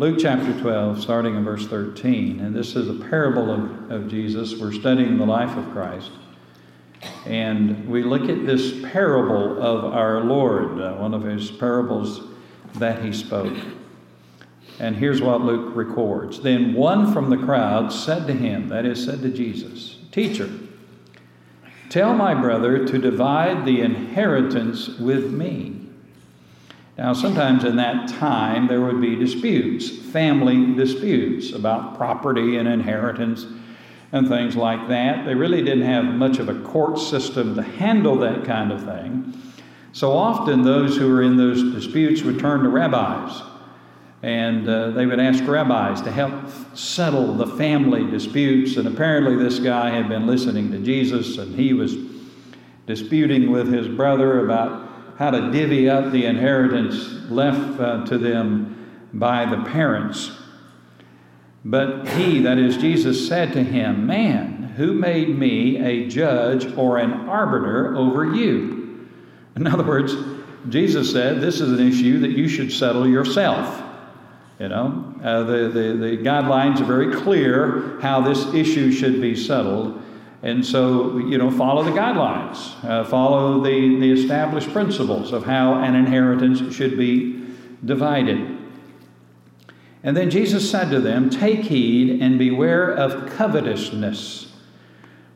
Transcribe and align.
Luke 0.00 0.16
chapter 0.18 0.58
12, 0.58 1.02
starting 1.02 1.36
in 1.36 1.44
verse 1.44 1.66
13. 1.66 2.40
And 2.40 2.56
this 2.56 2.74
is 2.74 2.88
a 2.88 2.94
parable 3.10 3.50
of, 3.50 3.90
of 3.90 4.08
Jesus. 4.08 4.58
We're 4.58 4.72
studying 4.72 5.18
the 5.18 5.26
life 5.26 5.54
of 5.58 5.70
Christ. 5.72 6.10
And 7.26 7.86
we 7.86 8.02
look 8.02 8.30
at 8.30 8.46
this 8.46 8.80
parable 8.90 9.62
of 9.62 9.92
our 9.92 10.22
Lord, 10.22 10.80
uh, 10.80 10.94
one 10.94 11.12
of 11.12 11.24
his 11.24 11.50
parables 11.50 12.22
that 12.76 13.04
he 13.04 13.12
spoke. 13.12 13.54
And 14.78 14.96
here's 14.96 15.20
what 15.20 15.42
Luke 15.42 15.76
records 15.76 16.40
Then 16.40 16.72
one 16.72 17.12
from 17.12 17.28
the 17.28 17.36
crowd 17.36 17.92
said 17.92 18.26
to 18.28 18.32
him, 18.32 18.68
that 18.68 18.86
is, 18.86 19.04
said 19.04 19.20
to 19.20 19.28
Jesus, 19.28 19.98
Teacher, 20.12 20.50
tell 21.90 22.14
my 22.14 22.32
brother 22.32 22.86
to 22.86 22.98
divide 22.98 23.66
the 23.66 23.82
inheritance 23.82 24.88
with 24.98 25.30
me. 25.30 25.79
Now, 27.00 27.14
sometimes 27.14 27.64
in 27.64 27.76
that 27.76 28.10
time 28.10 28.68
there 28.68 28.82
would 28.82 29.00
be 29.00 29.16
disputes, 29.16 29.88
family 29.88 30.74
disputes 30.74 31.50
about 31.52 31.96
property 31.96 32.58
and 32.58 32.68
inheritance 32.68 33.46
and 34.12 34.28
things 34.28 34.54
like 34.54 34.86
that. 34.88 35.24
They 35.24 35.34
really 35.34 35.62
didn't 35.62 35.86
have 35.86 36.04
much 36.04 36.38
of 36.38 36.50
a 36.50 36.60
court 36.60 36.98
system 36.98 37.54
to 37.54 37.62
handle 37.62 38.18
that 38.18 38.44
kind 38.44 38.70
of 38.70 38.84
thing. 38.84 39.32
So 39.92 40.12
often, 40.12 40.60
those 40.60 40.94
who 40.94 41.08
were 41.08 41.22
in 41.22 41.38
those 41.38 41.62
disputes 41.72 42.20
would 42.20 42.38
turn 42.38 42.64
to 42.64 42.68
rabbis 42.68 43.44
and 44.22 44.68
uh, 44.68 44.90
they 44.90 45.06
would 45.06 45.20
ask 45.20 45.42
rabbis 45.46 46.02
to 46.02 46.10
help 46.10 46.50
settle 46.74 47.32
the 47.32 47.46
family 47.46 48.04
disputes. 48.10 48.76
And 48.76 48.86
apparently, 48.86 49.42
this 49.42 49.58
guy 49.58 49.88
had 49.88 50.10
been 50.10 50.26
listening 50.26 50.70
to 50.72 50.78
Jesus 50.78 51.38
and 51.38 51.56
he 51.56 51.72
was 51.72 51.96
disputing 52.86 53.50
with 53.50 53.72
his 53.72 53.88
brother 53.88 54.44
about 54.44 54.89
how 55.20 55.30
to 55.30 55.50
divvy 55.52 55.86
up 55.86 56.10
the 56.12 56.24
inheritance 56.24 57.30
left 57.30 57.78
uh, 57.78 58.06
to 58.06 58.16
them 58.16 59.06
by 59.12 59.44
the 59.44 59.62
parents. 59.64 60.32
But 61.62 62.08
he, 62.08 62.40
that 62.40 62.56
is 62.56 62.78
Jesus, 62.78 63.28
said 63.28 63.52
to 63.52 63.62
him, 63.62 64.06
Man, 64.06 64.72
who 64.78 64.94
made 64.94 65.28
me 65.28 65.76
a 65.76 66.08
judge 66.08 66.74
or 66.74 66.96
an 66.96 67.12
arbiter 67.28 67.94
over 67.96 68.34
you? 68.34 69.10
In 69.56 69.66
other 69.66 69.84
words, 69.84 70.14
Jesus 70.70 71.12
said, 71.12 71.42
This 71.42 71.60
is 71.60 71.78
an 71.78 71.86
issue 71.86 72.20
that 72.20 72.30
you 72.30 72.48
should 72.48 72.72
settle 72.72 73.06
yourself. 73.06 73.82
You 74.58 74.68
know, 74.68 75.14
uh, 75.22 75.42
the, 75.42 75.68
the, 75.68 75.96
the 75.98 76.16
guidelines 76.16 76.80
are 76.80 76.84
very 76.84 77.14
clear 77.14 77.98
how 78.00 78.22
this 78.22 78.54
issue 78.54 78.90
should 78.90 79.20
be 79.20 79.36
settled. 79.36 80.00
And 80.42 80.64
so, 80.64 81.18
you 81.18 81.36
know, 81.36 81.50
follow 81.50 81.82
the 81.82 81.90
guidelines, 81.90 82.82
uh, 82.84 83.04
follow 83.04 83.62
the, 83.62 83.98
the 84.00 84.10
established 84.10 84.72
principles 84.72 85.32
of 85.32 85.44
how 85.44 85.74
an 85.74 85.94
inheritance 85.94 86.74
should 86.74 86.96
be 86.96 87.44
divided. 87.84 88.56
And 90.02 90.16
then 90.16 90.30
Jesus 90.30 90.70
said 90.70 90.90
to 90.90 91.00
them, 91.00 91.28
Take 91.28 91.60
heed 91.60 92.22
and 92.22 92.38
beware 92.38 92.90
of 92.90 93.30
covetousness, 93.30 94.52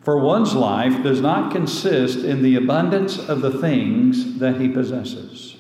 for 0.01 0.19
one's 0.19 0.55
life 0.55 1.03
does 1.03 1.21
not 1.21 1.53
consist 1.53 2.21
in 2.21 2.43
the 2.43 2.57
abundance 2.57 3.19
of 3.19 3.43
the 3.43 3.59
things 3.59 4.39
that 4.39 4.59
he 4.59 4.69
possesses. 4.69 5.57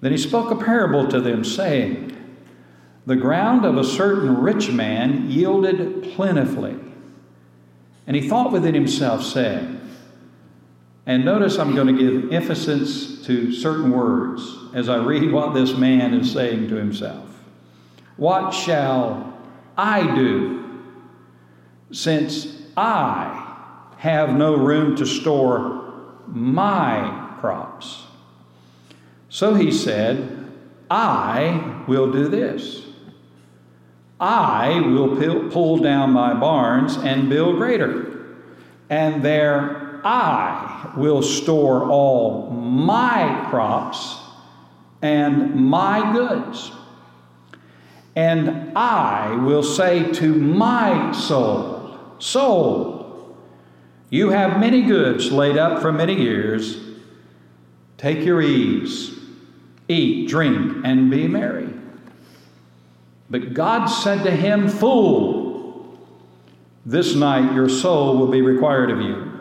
Then 0.00 0.10
he 0.10 0.18
spoke 0.18 0.50
a 0.50 0.56
parable 0.56 1.06
to 1.08 1.20
them, 1.20 1.44
saying, 1.44 2.16
The 3.04 3.16
ground 3.16 3.66
of 3.66 3.76
a 3.76 3.84
certain 3.84 4.38
rich 4.38 4.70
man 4.70 5.30
yielded 5.30 6.14
plentifully. 6.14 6.76
And 8.06 8.16
he 8.16 8.28
thought 8.28 8.52
within 8.52 8.74
himself, 8.74 9.24
saying, 9.24 9.80
and 11.06 11.24
notice 11.24 11.58
I'm 11.58 11.74
going 11.74 11.96
to 11.96 12.20
give 12.20 12.32
emphasis 12.32 13.24
to 13.26 13.52
certain 13.52 13.90
words 13.90 14.56
as 14.74 14.88
I 14.88 14.96
read 14.96 15.32
what 15.32 15.54
this 15.54 15.76
man 15.76 16.14
is 16.14 16.32
saying 16.32 16.68
to 16.68 16.76
himself. 16.76 17.28
What 18.16 18.52
shall 18.52 19.36
I 19.76 20.14
do 20.14 20.82
since 21.90 22.62
I 22.76 23.56
have 23.98 24.34
no 24.34 24.56
room 24.56 24.96
to 24.96 25.06
store 25.06 26.14
my 26.28 27.36
crops? 27.40 28.04
So 29.28 29.54
he 29.54 29.72
said, 29.72 30.50
I 30.90 31.84
will 31.88 32.12
do 32.12 32.28
this. 32.28 32.82
I 34.22 34.78
will 34.80 35.50
pull 35.50 35.78
down 35.78 36.12
my 36.12 36.32
barns 36.32 36.96
and 36.96 37.28
build 37.28 37.56
greater, 37.56 38.24
and 38.88 39.20
there 39.20 40.00
I 40.04 40.92
will 40.96 41.22
store 41.22 41.90
all 41.90 42.48
my 42.50 43.46
crops 43.50 44.16
and 45.02 45.56
my 45.56 46.12
goods. 46.12 46.70
And 48.14 48.78
I 48.78 49.34
will 49.34 49.64
say 49.64 50.12
to 50.12 50.34
my 50.34 51.10
soul, 51.10 51.98
Soul, 52.20 53.36
you 54.08 54.30
have 54.30 54.60
many 54.60 54.82
goods 54.82 55.32
laid 55.32 55.56
up 55.56 55.82
for 55.82 55.90
many 55.90 56.14
years. 56.14 56.78
Take 57.96 58.24
your 58.24 58.40
ease, 58.40 59.18
eat, 59.88 60.28
drink, 60.28 60.84
and 60.84 61.10
be 61.10 61.26
merry. 61.26 61.71
But 63.32 63.54
God 63.54 63.86
said 63.86 64.24
to 64.24 64.30
him, 64.30 64.68
Fool, 64.68 65.98
this 66.84 67.14
night 67.14 67.54
your 67.54 67.70
soul 67.70 68.18
will 68.18 68.26
be 68.26 68.42
required 68.42 68.90
of 68.90 69.00
you. 69.00 69.32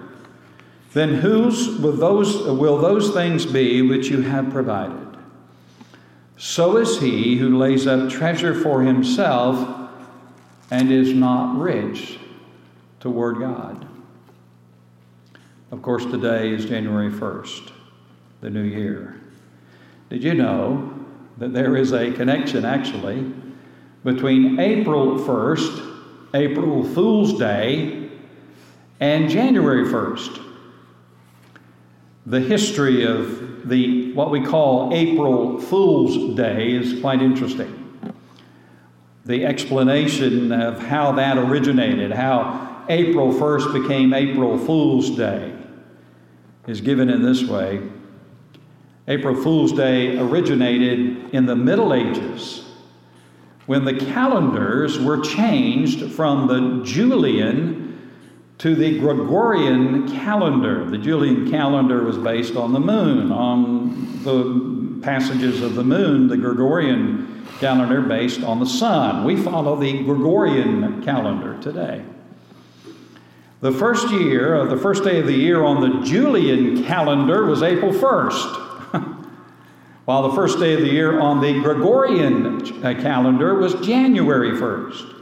Then 0.94 1.16
whose 1.16 1.78
will 1.78 1.92
those, 1.92 2.42
will 2.42 2.78
those 2.78 3.14
things 3.14 3.46
be 3.46 3.82
which 3.82 4.08
you 4.08 4.22
have 4.22 4.50
provided? 4.50 5.18
So 6.38 6.78
is 6.78 7.02
he 7.02 7.36
who 7.36 7.58
lays 7.58 7.86
up 7.86 8.10
treasure 8.10 8.56
for 8.56 8.82
himself 8.82 9.90
and 10.72 10.90
is 10.90 11.14
not 11.14 11.60
rich 11.60 12.18
toward 13.02 13.40
God. 13.40 13.86
Of 15.70 15.82
course, 15.82 16.06
today 16.06 16.52
is 16.52 16.64
January 16.64 17.12
1st, 17.12 17.72
the 18.40 18.50
new 18.50 18.64
year. 18.64 19.20
Did 20.10 20.24
you 20.24 20.34
know 20.34 20.94
that 21.40 21.52
there 21.52 21.76
is 21.76 21.92
a 21.92 22.14
connection 22.14 22.64
actually 22.64 23.34
between 24.04 24.60
April 24.60 25.20
1st, 25.20 26.34
April 26.34 26.84
Fool's 26.84 27.38
Day, 27.38 28.10
and 29.00 29.30
January 29.30 29.86
1st? 29.86 30.44
The 32.26 32.40
history 32.40 33.06
of 33.06 33.68
the 33.68 34.14
what 34.14 34.32
we 34.32 34.44
call 34.44 34.94
April 34.94 35.60
Fool's 35.60 36.36
Day 36.36 36.74
is 36.74 37.00
quite 37.02 37.22
interesting. 37.22 37.78
The 39.26 39.46
explanation 39.46 40.52
of 40.52 40.82
how 40.82 41.12
that 41.14 41.38
originated, 41.38 42.12
how 42.12 42.86
April 42.90 43.32
1st 43.32 43.82
became 43.82 44.14
April 44.14 44.58
Fool's 44.58 45.12
Day, 45.12 45.56
is 46.68 46.82
given 46.82 47.10
in 47.10 47.22
this 47.22 47.44
way. 47.44 47.82
April 49.08 49.36
Fool's 49.36 49.74
Day 49.74 50.18
originated 50.18 51.34
in 51.34 51.46
the 51.46 51.56
Middle 51.56 51.94
Ages 51.94 52.71
when 53.66 53.86
the 53.86 53.94
calendars 53.94 55.00
were 55.00 55.22
changed 55.22 56.12
from 56.12 56.48
the 56.48 56.84
Julian 56.84 57.82
to 58.58 58.76
the 58.76 59.00
Gregorian 59.00 60.08
calendar. 60.12 60.86
The 60.86 60.98
Julian 60.98 61.50
calendar 61.50 62.04
was 62.04 62.18
based 62.18 62.56
on 62.56 62.74
the 62.74 62.80
moon, 62.80 63.32
on 63.32 64.24
the 64.24 65.02
passages 65.02 65.62
of 65.62 65.76
the 65.76 65.84
moon, 65.84 66.28
the 66.28 66.38
Gregorian 66.38 67.46
calendar 67.60 68.02
based 68.02 68.44
on 68.44 68.60
the 68.60 68.66
sun. 68.66 69.24
We 69.24 69.36
follow 69.36 69.76
the 69.76 70.04
Gregorian 70.04 71.04
calendar 71.04 71.60
today. 71.62 72.04
The 73.62 73.72
first 73.72 74.10
year, 74.10 74.66
the 74.66 74.78
first 74.78 75.04
day 75.04 75.20
of 75.20 75.28
the 75.28 75.34
year 75.34 75.64
on 75.64 75.82
the 75.82 76.06
Julian 76.06 76.84
calendar 76.84 77.46
was 77.46 77.62
April 77.62 77.92
1st, 77.92 78.61
while 80.12 80.24
the 80.24 80.36
first 80.36 80.60
day 80.60 80.74
of 80.74 80.82
the 80.82 80.92
year 80.92 81.22
on 81.22 81.40
the 81.40 81.62
Gregorian 81.62 82.82
calendar 82.82 83.56
was 83.56 83.76
January 83.76 84.52
1st. 84.52 85.16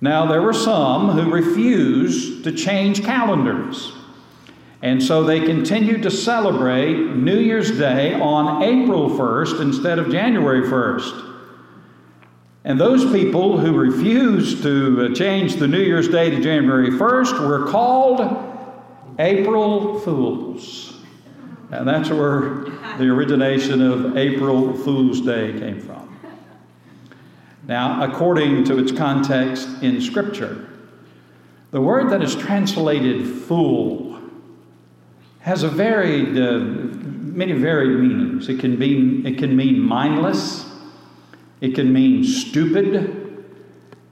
Now, 0.00 0.26
there 0.26 0.42
were 0.42 0.52
some 0.52 1.10
who 1.10 1.30
refused 1.30 2.42
to 2.42 2.50
change 2.50 3.04
calendars. 3.04 3.92
And 4.82 5.00
so 5.00 5.22
they 5.22 5.38
continued 5.38 6.02
to 6.02 6.10
celebrate 6.10 6.96
New 6.96 7.38
Year's 7.38 7.70
Day 7.70 8.14
on 8.14 8.60
April 8.60 9.08
1st 9.10 9.60
instead 9.60 10.00
of 10.00 10.10
January 10.10 10.62
1st. 10.62 11.36
And 12.64 12.80
those 12.80 13.04
people 13.12 13.56
who 13.56 13.78
refused 13.78 14.64
to 14.64 15.10
uh, 15.12 15.14
change 15.14 15.54
the 15.54 15.68
New 15.68 15.78
Year's 15.80 16.08
Day 16.08 16.28
to 16.28 16.40
January 16.40 16.90
1st 16.90 17.46
were 17.46 17.70
called 17.70 18.20
April 19.20 20.00
Fools. 20.00 20.93
And 21.70 21.88
that's 21.88 22.10
where 22.10 22.64
the 22.98 23.08
origination 23.08 23.80
of 23.80 24.16
April 24.16 24.74
Fool's 24.74 25.20
Day 25.20 25.58
came 25.58 25.80
from. 25.80 26.18
Now, 27.66 28.02
according 28.02 28.64
to 28.64 28.78
its 28.78 28.92
context 28.92 29.68
in 29.82 30.00
Scripture, 30.00 30.68
the 31.70 31.80
word 31.80 32.10
that 32.10 32.22
is 32.22 32.36
translated 32.36 33.26
fool 33.26 34.20
has 35.40 35.62
a 35.62 35.68
varied, 35.68 36.38
uh, 36.38 36.58
many 36.58 37.52
varied 37.52 37.98
meanings. 37.98 38.48
It 38.48 38.60
can, 38.60 38.76
be, 38.76 39.26
it 39.26 39.38
can 39.38 39.56
mean 39.56 39.80
mindless, 39.80 40.64
It 41.60 41.74
can 41.74 41.92
mean 41.92 42.24
stupid. 42.24 43.44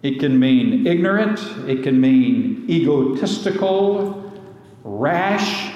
It 0.02 0.19
can 0.20 0.38
mean 0.38 0.87
ignorant. 0.87 1.38
It 1.69 1.82
can 1.82 2.00
mean 2.00 2.64
egotistical, 2.69 4.32
rash, 4.84 5.71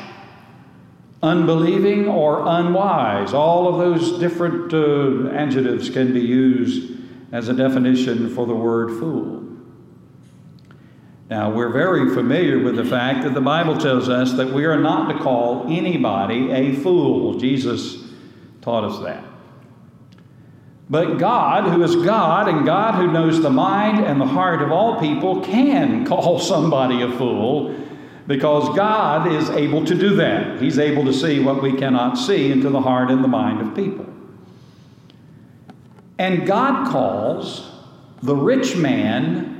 unbelieving, 1.23 2.09
or 2.09 2.47
unwise. 2.47 3.33
All 3.33 3.69
of 3.69 3.79
those 3.79 4.19
different 4.19 4.73
uh, 4.73 5.31
adjectives 5.35 5.91
can 5.91 6.13
be 6.13 6.21
used 6.21 6.93
as 7.33 7.49
a 7.49 7.55
definition 7.55 8.35
for 8.35 8.47
the 8.47 8.55
word 8.55 8.99
fool. 8.99 9.45
Now, 11.29 11.51
we're 11.51 11.73
very 11.73 12.15
familiar 12.15 12.61
with 12.61 12.77
the 12.77 12.85
fact 12.85 13.25
that 13.25 13.35
the 13.35 13.41
Bible 13.41 13.77
tells 13.77 14.09
us 14.09 14.35
that 14.35 14.53
we 14.53 14.65
are 14.65 14.79
not 14.79 15.13
to 15.13 15.19
call 15.19 15.67
anybody 15.69 16.53
a 16.53 16.77
fool. 16.77 17.35
Jesus 17.35 18.05
taught 18.61 18.85
us 18.85 19.03
that. 19.03 19.25
But 20.89 21.17
God, 21.17 21.73
who 21.73 21.83
is 21.83 21.97
God 21.97 22.49
and 22.49 22.65
God 22.65 22.95
who 22.95 23.11
knows 23.11 23.43
the 23.43 23.51
mind 23.51 24.05
and 24.05 24.21
the 24.21 24.27
heart 24.27 24.63
of 24.63 24.71
all 24.71 25.01
people, 25.01 25.41
can 25.41 26.07
call 26.07 26.39
somebody 26.39 27.03
a 27.03 27.11
fool 27.11 27.75
because 28.27 28.75
God 28.77 29.31
is 29.33 29.51
able 29.51 29.85
to 29.85 29.95
do 29.95 30.17
that. 30.17 30.61
He's 30.61 30.79
able 30.79 31.05
to 31.05 31.13
see 31.13 31.41
what 31.41 31.63
we 31.63 31.73
cannot 31.73 32.15
see 32.15 32.51
into 32.51 32.71
the 32.71 32.81
heart 32.81 33.11
and 33.11 33.23
the 33.23 33.29
mind 33.29 33.61
of 33.61 33.75
people. 33.75 34.07
And 36.19 36.47
God 36.47 36.91
calls 36.91 37.71
the 38.23 38.35
rich 38.35 38.77
man 38.77 39.53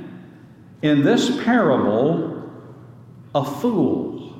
in 0.81 1.03
this 1.03 1.43
parable 1.43 2.51
a 3.33 3.45
fool. 3.45 4.33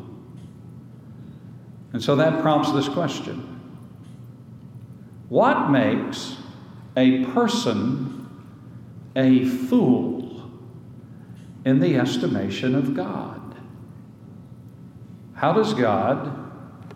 And 1.93 2.03
so 2.03 2.15
that 2.17 2.41
prompts 2.41 2.71
this 2.71 2.89
question 2.89 3.41
What 5.29 5.69
makes 5.69 6.35
a 6.95 7.25
person 7.25 8.29
a 9.15 9.45
fool 9.45 10.51
in 11.65 11.79
the 11.79 11.95
estimation 11.95 12.75
of 12.75 12.93
God? 12.93 13.36
How 15.37 15.53
does 15.53 15.75
God 15.75 16.33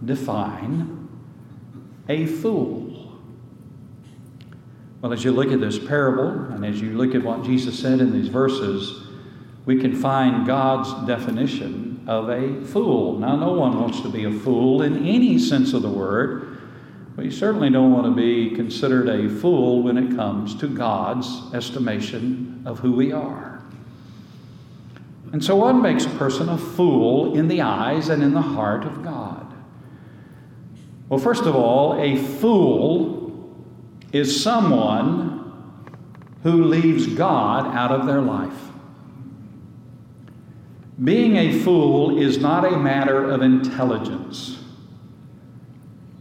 define 0.04 1.08
a 2.10 2.26
fool? 2.26 3.20
Well, 5.00 5.14
as 5.14 5.24
you 5.24 5.32
look 5.32 5.52
at 5.52 5.60
this 5.60 5.78
parable 5.78 6.52
and 6.52 6.66
as 6.66 6.82
you 6.82 6.98
look 6.98 7.14
at 7.14 7.24
what 7.24 7.44
Jesus 7.44 7.78
said 7.78 8.00
in 8.00 8.12
these 8.12 8.30
verses, 8.30 9.08
we 9.66 9.80
can 9.80 9.96
find 9.96 10.48
God's 10.48 10.92
definition 11.08 12.04
of 12.08 12.30
a 12.30 12.66
fool. 12.66 13.20
Now, 13.20 13.36
no 13.36 13.54
one 13.54 13.80
wants 13.80 14.02
to 14.02 14.10
be 14.10 14.26
a 14.26 14.32
fool 14.32 14.82
in 14.82 15.06
any 15.06 15.38
sense 15.38 15.74
of 15.74 15.84
the 15.84 15.90
word, 15.90 16.60
but 17.16 17.26
you 17.26 17.32
certainly 17.32 17.70
don't 17.70 17.92
want 17.92 18.08
to 18.08 18.16
be 18.16 18.56
considered 18.56 19.08
a 19.08 19.30
fool 19.30 19.84
when 19.84 20.00
it 20.00 20.16
comes 20.16 20.56
to 20.56 20.68
God's 20.68 21.54
estimation 21.54 22.64
of 22.66 22.80
who 22.80 22.92
we 22.92 23.12
are. 23.12 23.51
And 25.32 25.44
so, 25.44 25.56
what 25.56 25.74
makes 25.74 26.06
a 26.06 26.10
person 26.10 26.50
a 26.50 26.58
fool 26.58 27.36
in 27.38 27.48
the 27.48 27.62
eyes 27.62 28.10
and 28.10 28.22
in 28.22 28.34
the 28.34 28.42
heart 28.42 28.84
of 28.84 29.02
God? 29.02 29.54
Well, 31.08 31.20
first 31.20 31.44
of 31.44 31.56
all, 31.56 32.00
a 32.02 32.18
fool 32.18 33.22
is 34.12 34.42
someone 34.42 35.42
who 36.44 36.66
leaves 36.66 37.08
God 37.08 37.74
out 37.76 37.92
of 37.92 38.06
their 38.06 38.22
life. 38.22 38.72
Being 41.04 41.38
a 41.38 41.60
fool 41.60 42.18
is 42.18 42.38
not 42.38 42.66
a 42.66 42.78
matter 42.78 43.30
of 43.30 43.42
intelligence. 43.42 44.58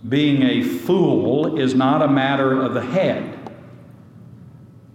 Being 0.09 0.43
a 0.43 0.63
fool 0.63 1.59
is 1.59 1.75
not 1.75 2.01
a 2.03 2.09
matter 2.09 2.63
of 2.63 2.75
the 2.75 2.81
head, 2.81 3.53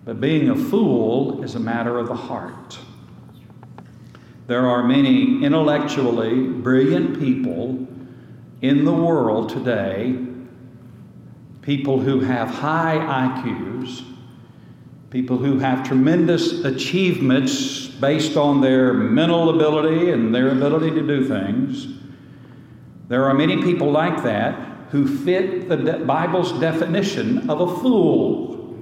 but 0.03 0.19
being 0.19 0.49
a 0.49 0.55
fool 0.55 1.43
is 1.43 1.55
a 1.55 1.59
matter 1.59 1.99
of 1.99 2.07
the 2.07 2.15
heart. 2.15 2.79
There 4.47 4.67
are 4.67 4.83
many 4.83 5.43
intellectually 5.43 6.47
brilliant 6.47 7.19
people 7.19 7.87
in 8.61 8.85
the 8.85 8.93
world 8.93 9.49
today, 9.49 10.17
people 11.63 11.99
who 11.99 12.19
have 12.19 12.49
high 12.49 12.97
IQs, 13.43 14.03
people 15.09 15.37
who 15.37 15.57
have 15.57 15.87
tremendous 15.87 16.63
achievements 16.63 17.87
based 17.87 18.37
on 18.37 18.61
their 18.61 18.93
mental 18.93 19.49
ability 19.49 20.11
and 20.11 20.33
their 20.33 20.49
ability 20.49 20.91
to 20.91 21.07
do 21.07 21.27
things. 21.27 21.87
There 23.07 23.25
are 23.25 23.33
many 23.33 23.63
people 23.63 23.91
like 23.91 24.23
that 24.23 24.75
who 24.91 25.07
fit 25.07 25.69
the 25.69 25.77
de- 25.77 26.05
Bible's 26.05 26.51
definition 26.59 27.49
of 27.49 27.61
a 27.61 27.77
fool. 27.77 28.75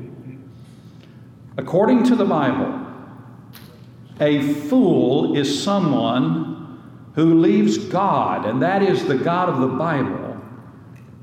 According 1.57 2.03
to 2.05 2.15
the 2.15 2.25
Bible, 2.25 2.82
a 4.23 4.41
fool 4.53 5.35
is 5.35 5.61
someone 5.61 6.81
who 7.15 7.39
leaves 7.39 7.77
God, 7.77 8.45
and 8.45 8.61
that 8.61 8.81
is 8.81 9.05
the 9.05 9.17
God 9.17 9.49
of 9.49 9.59
the 9.59 9.67
Bible, 9.67 10.41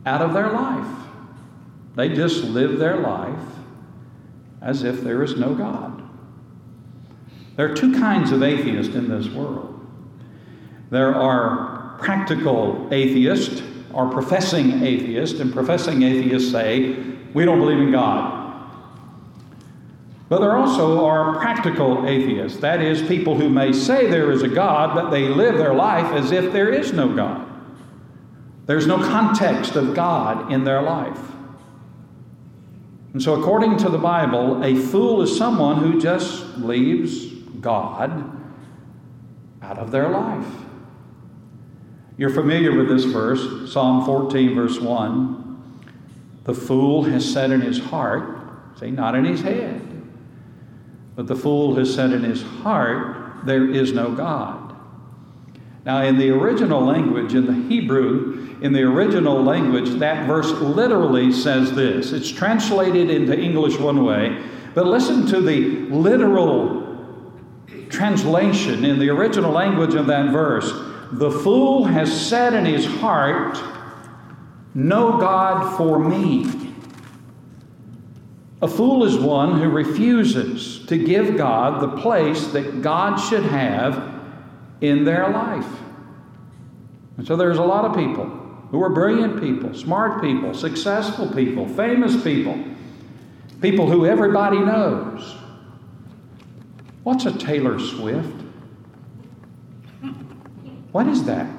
out 0.06 0.20
of 0.20 0.34
their 0.34 0.50
life. 0.50 0.86
They 1.96 2.10
just 2.10 2.44
live 2.44 2.78
their 2.78 2.98
life 2.98 3.38
as 4.60 4.82
if 4.84 5.00
there 5.00 5.22
is 5.22 5.36
no 5.36 5.54
God. 5.54 6.02
There 7.56 7.72
are 7.72 7.74
two 7.74 7.98
kinds 7.98 8.32
of 8.32 8.42
atheists 8.42 8.94
in 8.94 9.08
this 9.08 9.28
world. 9.28 9.80
There 10.90 11.14
are 11.14 11.96
practical 11.98 12.86
atheists 12.92 13.62
or 13.92 14.10
professing 14.10 14.84
atheists, 14.84 15.40
and 15.40 15.52
professing 15.52 16.02
atheists 16.02 16.52
say, 16.52 16.96
we 17.34 17.44
don't 17.44 17.58
believe 17.58 17.78
in 17.78 17.90
God. 17.90 18.39
But 20.30 20.42
there 20.42 20.56
also 20.56 21.04
are 21.04 21.40
practical 21.40 22.06
atheists. 22.06 22.60
That 22.60 22.80
is, 22.80 23.02
people 23.02 23.34
who 23.34 23.50
may 23.50 23.72
say 23.72 24.06
there 24.06 24.30
is 24.30 24.42
a 24.42 24.48
God, 24.48 24.94
but 24.94 25.10
they 25.10 25.28
live 25.28 25.58
their 25.58 25.74
life 25.74 26.12
as 26.12 26.30
if 26.30 26.52
there 26.52 26.68
is 26.72 26.92
no 26.92 27.12
God. 27.12 27.48
There's 28.66 28.86
no 28.86 28.98
context 28.98 29.74
of 29.74 29.92
God 29.92 30.52
in 30.52 30.62
their 30.62 30.82
life. 30.82 31.18
And 33.12 33.20
so, 33.20 33.40
according 33.40 33.78
to 33.78 33.88
the 33.88 33.98
Bible, 33.98 34.62
a 34.62 34.76
fool 34.76 35.20
is 35.20 35.36
someone 35.36 35.78
who 35.78 36.00
just 36.00 36.58
leaves 36.58 37.26
God 37.60 38.40
out 39.60 39.78
of 39.78 39.90
their 39.90 40.10
life. 40.10 40.46
You're 42.16 42.30
familiar 42.30 42.76
with 42.76 42.88
this 42.88 43.02
verse, 43.02 43.72
Psalm 43.72 44.06
14, 44.06 44.54
verse 44.54 44.78
1. 44.78 45.82
The 46.44 46.54
fool 46.54 47.02
has 47.02 47.28
said 47.28 47.50
in 47.50 47.62
his 47.62 47.80
heart, 47.80 48.38
say, 48.78 48.92
not 48.92 49.16
in 49.16 49.24
his 49.24 49.40
head, 49.40 49.89
but 51.20 51.26
the 51.26 51.36
fool 51.36 51.74
has 51.74 51.94
said 51.94 52.12
in 52.12 52.24
his 52.24 52.42
heart, 52.42 53.44
there 53.44 53.68
is 53.68 53.92
no 53.92 54.10
God. 54.10 54.74
Now, 55.84 56.02
in 56.02 56.16
the 56.16 56.30
original 56.30 56.82
language, 56.82 57.34
in 57.34 57.44
the 57.44 57.68
Hebrew, 57.68 58.56
in 58.62 58.72
the 58.72 58.84
original 58.84 59.42
language, 59.42 59.90
that 59.98 60.26
verse 60.26 60.50
literally 60.50 61.30
says 61.30 61.72
this. 61.72 62.12
It's 62.12 62.30
translated 62.30 63.10
into 63.10 63.38
English 63.38 63.78
one 63.78 64.02
way, 64.02 64.42
but 64.74 64.86
listen 64.86 65.26
to 65.26 65.42
the 65.42 65.90
literal 65.90 67.04
translation 67.90 68.86
in 68.86 68.98
the 68.98 69.10
original 69.10 69.52
language 69.52 69.92
of 69.92 70.06
that 70.06 70.32
verse. 70.32 70.72
The 71.12 71.30
fool 71.30 71.84
has 71.84 72.10
said 72.28 72.54
in 72.54 72.64
his 72.64 72.86
heart, 72.86 73.62
No 74.72 75.18
God 75.18 75.76
for 75.76 75.98
me. 75.98 76.69
A 78.62 78.68
fool 78.68 79.04
is 79.04 79.16
one 79.16 79.58
who 79.58 79.70
refuses 79.70 80.84
to 80.86 80.98
give 80.98 81.36
God 81.36 81.80
the 81.80 82.00
place 82.00 82.48
that 82.48 82.82
God 82.82 83.16
should 83.16 83.44
have 83.44 84.20
in 84.80 85.04
their 85.04 85.28
life. 85.30 85.66
And 87.16 87.26
so 87.26 87.36
there's 87.36 87.58
a 87.58 87.64
lot 87.64 87.84
of 87.84 87.96
people 87.96 88.26
who 88.70 88.82
are 88.82 88.90
brilliant 88.90 89.40
people, 89.40 89.74
smart 89.74 90.22
people, 90.22 90.54
successful 90.54 91.32
people, 91.32 91.66
famous 91.68 92.22
people, 92.22 92.62
people 93.60 93.90
who 93.90 94.06
everybody 94.06 94.58
knows. 94.58 95.36
What's 97.02 97.24
a 97.24 97.36
Taylor 97.36 97.78
Swift? 97.78 98.42
What 100.92 101.06
is 101.06 101.24
that? 101.24 101.50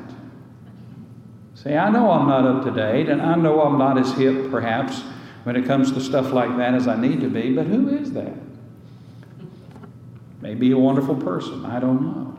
See, 1.55 1.74
I 1.74 1.89
know 1.89 2.12
I'm 2.12 2.27
not 2.27 2.46
up 2.46 2.63
to 2.65 2.72
date, 2.72 3.10
and 3.10 3.22
I 3.22 3.36
know 3.36 3.62
I'm 3.62 3.77
not 3.77 3.98
as 3.98 4.12
hip, 4.13 4.50
perhaps, 4.50 5.03
when 5.44 5.56
it 5.56 5.66
comes 5.66 5.92
to 5.92 6.02
stuff 6.02 6.32
like 6.32 6.56
that 6.58 6.74
as 6.74 6.88
I 6.88 7.00
need 7.00 7.22
to 7.22 7.30
be, 7.30 7.54
but 7.54 7.66
who 7.66 7.90
is 7.90 8.12
that? 8.14 8.34
Maybe 10.42 10.72
a 10.72 10.78
wonderful 10.78 11.16
person, 11.16 11.66
I 11.66 11.80
don't 11.80 12.02
know. 12.02 12.38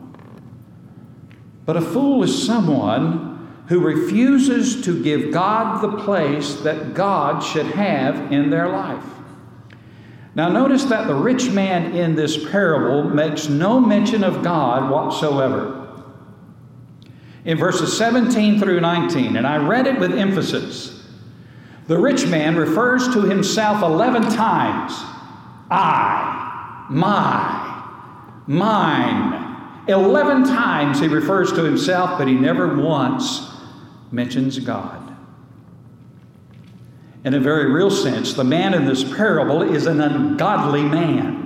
But 1.65 1.77
a 1.77 1.81
fool 1.81 2.23
is 2.23 2.45
someone 2.45 3.33
who 3.67 3.79
refuses 3.79 4.83
to 4.83 5.01
give 5.01 5.31
God 5.31 5.81
the 5.81 6.03
place 6.03 6.55
that 6.61 6.93
God 6.93 7.41
should 7.41 7.67
have 7.67 8.31
in 8.31 8.49
their 8.49 8.67
life. 8.69 9.05
Now, 10.35 10.49
notice 10.49 10.85
that 10.85 11.07
the 11.07 11.15
rich 11.15 11.49
man 11.51 11.95
in 11.95 12.15
this 12.15 12.49
parable 12.49 13.03
makes 13.03 13.47
no 13.47 13.79
mention 13.79 14.23
of 14.23 14.43
God 14.43 14.89
whatsoever. 14.89 15.79
In 17.45 17.57
verses 17.57 17.95
17 17.97 18.59
through 18.59 18.81
19, 18.81 19.35
and 19.35 19.45
I 19.45 19.57
read 19.57 19.85
it 19.85 19.99
with 19.99 20.13
emphasis, 20.13 21.02
the 21.87 21.97
rich 21.97 22.27
man 22.27 22.55
refers 22.55 23.13
to 23.13 23.21
himself 23.21 23.81
11 23.81 24.23
times 24.23 24.93
I, 25.73 26.85
my, 26.89 27.83
mine. 28.45 29.39
Eleven 29.87 30.43
times 30.43 30.99
he 30.99 31.07
refers 31.07 31.51
to 31.53 31.63
himself, 31.63 32.17
but 32.17 32.27
he 32.27 32.35
never 32.35 32.75
once 32.75 33.51
mentions 34.11 34.59
God. 34.59 34.99
In 37.25 37.33
a 37.33 37.39
very 37.39 37.71
real 37.71 37.89
sense, 37.89 38.33
the 38.33 38.43
man 38.43 38.73
in 38.73 38.85
this 38.85 39.03
parable 39.03 39.63
is 39.63 39.87
an 39.87 39.99
ungodly 39.99 40.83
man. 40.83 41.41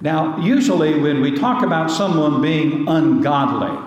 Now, 0.00 0.38
usually 0.38 1.00
when 1.00 1.20
we 1.20 1.36
talk 1.36 1.62
about 1.62 1.90
someone 1.90 2.42
being 2.42 2.88
ungodly, 2.88 3.78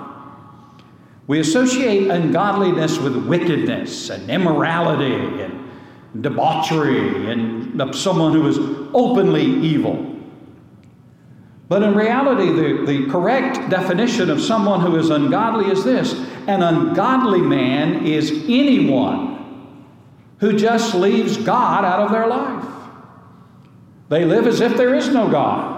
we 1.28 1.42
associate 1.42 2.10
ungodliness 2.10 2.98
with 2.98 3.16
wickedness 3.28 4.10
and 4.10 4.30
immorality 4.32 5.44
and 5.44 5.70
debauchery 6.22 7.30
and 7.30 7.94
someone 7.94 8.32
who 8.32 8.48
is 8.48 8.58
openly 8.94 9.44
evil. 9.44 10.16
But 11.68 11.84
in 11.84 11.96
reality, 11.96 12.46
the, 12.46 12.86
the 12.86 13.12
correct 13.12 13.70
definition 13.70 14.30
of 14.30 14.42
someone 14.42 14.80
who 14.80 14.96
is 14.96 15.10
ungodly 15.10 15.70
is 15.70 15.84
this 15.84 16.14
an 16.48 16.64
ungodly 16.64 17.42
man 17.42 18.06
is 18.06 18.32
anyone 18.32 19.36
who 20.40 20.58
just 20.58 20.96
leaves 20.96 21.36
God 21.36 21.84
out 21.84 22.00
of 22.00 22.12
their 22.12 22.28
life. 22.28 22.64
They 24.08 24.24
live 24.24 24.48
as 24.48 24.62
if 24.62 24.78
there 24.78 24.96
is 24.96 25.10
no 25.10 25.30
God. 25.30 25.77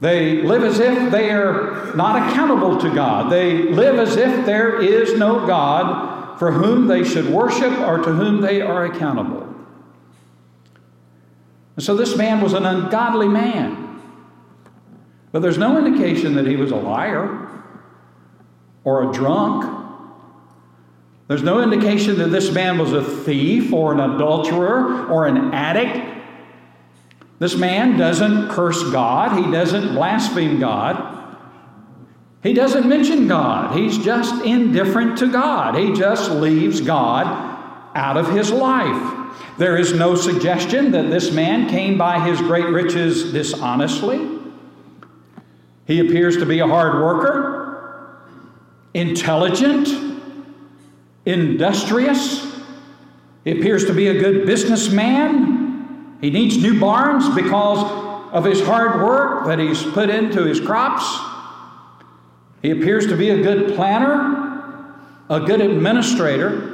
They 0.00 0.42
live 0.42 0.62
as 0.62 0.78
if 0.78 1.10
they 1.10 1.30
are 1.30 1.94
not 1.94 2.28
accountable 2.30 2.78
to 2.78 2.94
God. 2.94 3.32
They 3.32 3.62
live 3.62 3.98
as 3.98 4.16
if 4.16 4.44
there 4.44 4.80
is 4.82 5.18
no 5.18 5.46
God 5.46 6.38
for 6.38 6.52
whom 6.52 6.86
they 6.86 7.02
should 7.02 7.26
worship 7.26 7.78
or 7.80 7.98
to 7.98 8.12
whom 8.12 8.42
they 8.42 8.60
are 8.60 8.84
accountable. 8.84 9.54
And 11.76 11.84
so 11.84 11.96
this 11.96 12.16
man 12.16 12.40
was 12.42 12.52
an 12.52 12.66
ungodly 12.66 13.28
man. 13.28 14.02
But 15.32 15.40
there's 15.40 15.58
no 15.58 15.78
indication 15.78 16.34
that 16.34 16.46
he 16.46 16.56
was 16.56 16.72
a 16.72 16.76
liar 16.76 17.48
or 18.84 19.10
a 19.10 19.12
drunk. 19.12 19.84
There's 21.28 21.42
no 21.42 21.62
indication 21.62 22.18
that 22.18 22.28
this 22.28 22.52
man 22.52 22.78
was 22.78 22.92
a 22.92 23.02
thief 23.02 23.72
or 23.72 23.92
an 23.92 24.00
adulterer 24.00 25.06
or 25.08 25.26
an 25.26 25.52
addict 25.52 26.15
this 27.38 27.56
man 27.56 27.98
doesn't 27.98 28.48
curse 28.50 28.82
God, 28.90 29.44
he 29.44 29.50
doesn't 29.50 29.94
blaspheme 29.94 30.58
God. 30.58 31.14
He 32.42 32.52
doesn't 32.52 32.88
mention 32.88 33.26
God. 33.26 33.76
He's 33.76 33.98
just 33.98 34.44
indifferent 34.44 35.18
to 35.18 35.32
God. 35.32 35.74
He 35.74 35.92
just 35.94 36.30
leaves 36.30 36.80
God 36.80 37.26
out 37.96 38.16
of 38.16 38.30
his 38.30 38.52
life. 38.52 39.34
There 39.58 39.76
is 39.76 39.92
no 39.92 40.14
suggestion 40.14 40.92
that 40.92 41.10
this 41.10 41.32
man 41.32 41.68
came 41.68 41.98
by 41.98 42.20
his 42.20 42.38
great 42.38 42.66
riches 42.66 43.32
dishonestly. 43.32 44.28
He 45.86 45.98
appears 45.98 46.36
to 46.36 46.46
be 46.46 46.60
a 46.60 46.68
hard 46.68 47.02
worker, 47.02 48.20
intelligent, 48.94 49.88
industrious. 51.24 52.46
He 53.44 53.58
appears 53.58 53.86
to 53.86 53.92
be 53.92 54.06
a 54.08 54.14
good 54.20 54.46
businessman. 54.46 55.65
He 56.20 56.30
needs 56.30 56.56
new 56.56 56.80
barns 56.80 57.28
because 57.34 57.78
of 58.32 58.44
his 58.44 58.64
hard 58.64 59.02
work 59.02 59.46
that 59.46 59.58
he's 59.58 59.82
put 59.82 60.10
into 60.10 60.44
his 60.44 60.60
crops. 60.60 61.04
He 62.62 62.70
appears 62.70 63.06
to 63.06 63.16
be 63.16 63.30
a 63.30 63.42
good 63.42 63.74
planner, 63.74 64.96
a 65.28 65.40
good 65.40 65.60
administrator. 65.60 66.72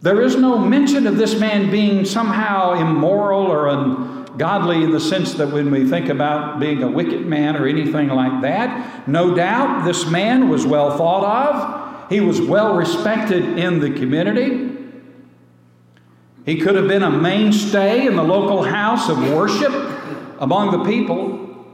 There 0.00 0.20
is 0.22 0.36
no 0.36 0.58
mention 0.58 1.06
of 1.06 1.16
this 1.16 1.38
man 1.40 1.70
being 1.70 2.04
somehow 2.04 2.74
immoral 2.74 3.46
or 3.46 3.68
ungodly 3.68 4.84
in 4.84 4.92
the 4.92 5.00
sense 5.00 5.34
that 5.34 5.48
when 5.48 5.70
we 5.70 5.88
think 5.88 6.08
about 6.08 6.60
being 6.60 6.82
a 6.82 6.88
wicked 6.88 7.26
man 7.26 7.56
or 7.56 7.66
anything 7.66 8.08
like 8.08 8.42
that. 8.42 9.08
No 9.08 9.34
doubt 9.34 9.84
this 9.84 10.06
man 10.06 10.48
was 10.48 10.64
well 10.64 10.96
thought 10.96 11.24
of, 11.24 12.10
he 12.10 12.20
was 12.20 12.40
well 12.40 12.76
respected 12.76 13.58
in 13.58 13.80
the 13.80 13.90
community. 13.90 14.67
He 16.48 16.56
could 16.56 16.76
have 16.76 16.88
been 16.88 17.02
a 17.02 17.10
mainstay 17.10 18.06
in 18.06 18.16
the 18.16 18.22
local 18.22 18.62
house 18.62 19.10
of 19.10 19.18
worship 19.18 19.70
among 20.38 20.70
the 20.70 20.82
people. 20.82 21.66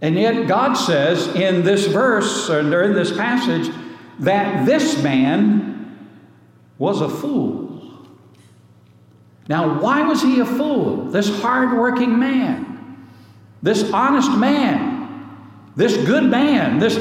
And 0.00 0.14
yet, 0.14 0.46
God 0.46 0.74
says 0.74 1.26
in 1.34 1.64
this 1.64 1.88
verse, 1.88 2.48
or 2.48 2.60
in 2.60 2.92
this 2.92 3.10
passage, 3.10 3.74
that 4.20 4.64
this 4.64 5.02
man 5.02 6.08
was 6.78 7.00
a 7.00 7.08
fool. 7.08 7.82
Now, 9.48 9.80
why 9.80 10.02
was 10.02 10.22
he 10.22 10.38
a 10.38 10.46
fool? 10.46 11.06
This 11.06 11.42
hardworking 11.42 12.16
man, 12.16 13.08
this 13.60 13.90
honest 13.92 14.30
man, 14.38 15.34
this 15.74 15.96
good 16.06 16.30
man, 16.30 16.78
this 16.78 16.94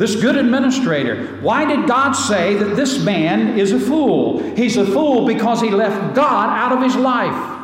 this 0.00 0.16
good 0.16 0.34
administrator. 0.34 1.26
Why 1.42 1.66
did 1.66 1.86
God 1.86 2.12
say 2.12 2.54
that 2.54 2.74
this 2.74 2.98
man 3.04 3.58
is 3.58 3.72
a 3.72 3.78
fool? 3.78 4.40
He's 4.56 4.78
a 4.78 4.86
fool 4.86 5.26
because 5.26 5.60
he 5.60 5.68
left 5.68 6.14
God 6.14 6.48
out 6.48 6.72
of 6.72 6.82
his 6.82 6.96
life. 6.96 7.58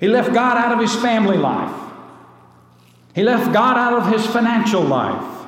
He 0.00 0.08
left 0.08 0.34
God 0.34 0.56
out 0.56 0.72
of 0.72 0.80
his 0.80 0.92
family 0.96 1.36
life. 1.36 1.72
He 3.14 3.22
left 3.22 3.52
God 3.52 3.76
out 3.76 3.92
of 3.92 4.12
his 4.12 4.26
financial 4.26 4.82
life. 4.82 5.46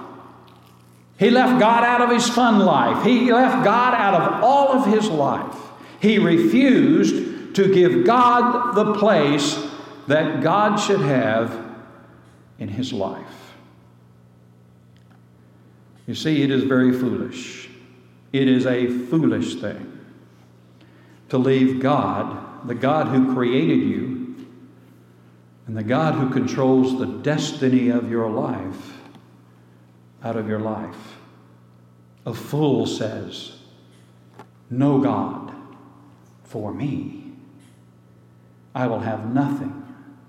He 1.19 1.31
left 1.31 1.59
God 1.59 1.83
out 1.83 2.03
of 2.03 2.11
his 2.11 2.29
fun 2.29 2.61
life. 2.61 3.05
He 3.05 3.33
left 3.33 3.65
God 3.65 3.95
out 3.95 4.15
of 4.15 4.45
all 4.45 4.79
of 4.79 4.87
his 4.87 5.09
life. 5.09 5.59
He 6.01 6.21
refused 6.21 7.57
to 7.57 7.75
give 7.75 8.07
God 8.07 8.77
the 8.77 8.95
place 8.95 9.61
that 10.07 10.41
God 10.41 10.77
should 10.77 11.01
have 11.01 11.67
in 12.61 12.69
his 12.69 12.93
life. 12.93 13.46
You 16.07 16.15
see, 16.15 16.43
it 16.43 16.51
is 16.51 16.63
very 16.65 16.93
foolish. 16.93 17.69
It 18.33 18.49
is 18.49 18.67
a 18.67 18.87
foolish 18.87 19.57
thing 19.57 19.93
to 21.29 21.39
leave 21.39 21.81
God, 21.81 22.69
the 22.69 22.75
God 22.75 23.09
who 23.09 23.35
created 23.35 23.81
you, 23.81 24.47
and 25.67 25.77
the 25.77 25.83
God 25.83 26.15
who 26.15 26.31
controls 26.31 26.99
the 26.99 27.07
destiny 27.07 27.89
of 27.89 28.11
your 28.11 28.31
life, 28.31 28.95
out 30.23 30.37
of 30.37 30.49
your 30.49 30.61
life. 30.61 31.17
A 32.25 32.35
fool 32.35 32.87
says, 32.87 33.57
No 34.71 35.01
God 35.01 35.53
for 36.45 36.73
me. 36.73 37.33
I 38.75 38.87
will 38.87 39.01
have 39.01 39.33
nothing 39.33 39.83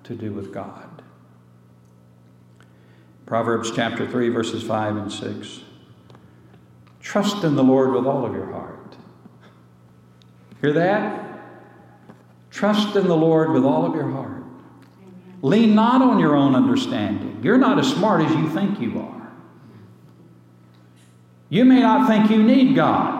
to 0.05 0.15
do 0.15 0.31
with 0.31 0.53
God. 0.53 1.03
Proverbs 3.25 3.71
chapter 3.75 4.07
3, 4.07 4.29
verses 4.29 4.63
5 4.63 4.95
and 4.95 5.11
6. 5.11 5.61
Trust 7.07 7.45
in 7.45 7.55
the 7.55 7.63
Lord 7.63 7.93
with 7.93 8.05
all 8.05 8.25
of 8.25 8.33
your 8.33 8.51
heart. 8.51 8.97
Hear 10.59 10.73
that? 10.73 11.39
Trust 12.51 12.97
in 12.97 13.07
the 13.07 13.15
Lord 13.15 13.53
with 13.53 13.63
all 13.63 13.85
of 13.85 13.95
your 13.95 14.11
heart. 14.11 14.43
Lean 15.41 15.73
not 15.73 16.01
on 16.01 16.19
your 16.19 16.35
own 16.35 16.53
understanding. 16.53 17.39
You're 17.41 17.57
not 17.57 17.79
as 17.79 17.87
smart 17.87 18.25
as 18.25 18.31
you 18.35 18.49
think 18.49 18.81
you 18.81 18.99
are. 18.99 19.31
You 21.47 21.63
may 21.63 21.79
not 21.79 22.09
think 22.09 22.29
you 22.29 22.43
need 22.43 22.75
God 22.75 23.16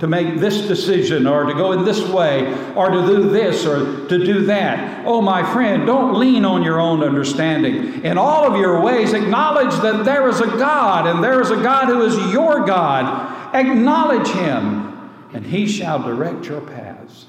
to 0.00 0.06
make 0.06 0.38
this 0.38 0.66
decision 0.66 1.26
or 1.26 1.44
to 1.44 1.54
go 1.54 1.72
in 1.72 1.84
this 1.84 2.06
way 2.08 2.46
or 2.74 2.90
to 2.90 3.06
do 3.06 3.28
this 3.30 3.66
or 3.66 4.06
to 4.08 4.18
do 4.24 4.44
that. 4.46 5.04
Oh, 5.06 5.20
my 5.20 5.42
friend, 5.52 5.86
don't 5.86 6.18
lean 6.18 6.44
on 6.44 6.62
your 6.62 6.80
own 6.80 7.02
understanding. 7.02 8.04
In 8.04 8.16
all 8.16 8.44
of 8.44 8.60
your 8.60 8.80
ways, 8.80 9.12
acknowledge 9.12 9.74
that 9.82 10.04
there 10.04 10.28
is 10.28 10.40
a 10.40 10.46
God 10.46 11.06
and 11.06 11.22
there 11.22 11.40
is 11.40 11.50
a 11.50 11.56
God 11.56 11.88
who 11.88 12.02
is 12.02 12.16
your 12.32 12.64
God 12.64 13.36
Acknowledge 13.54 14.28
him, 14.28 15.10
and 15.32 15.44
he 15.44 15.66
shall 15.66 16.02
direct 16.02 16.46
your 16.46 16.60
paths. 16.60 17.26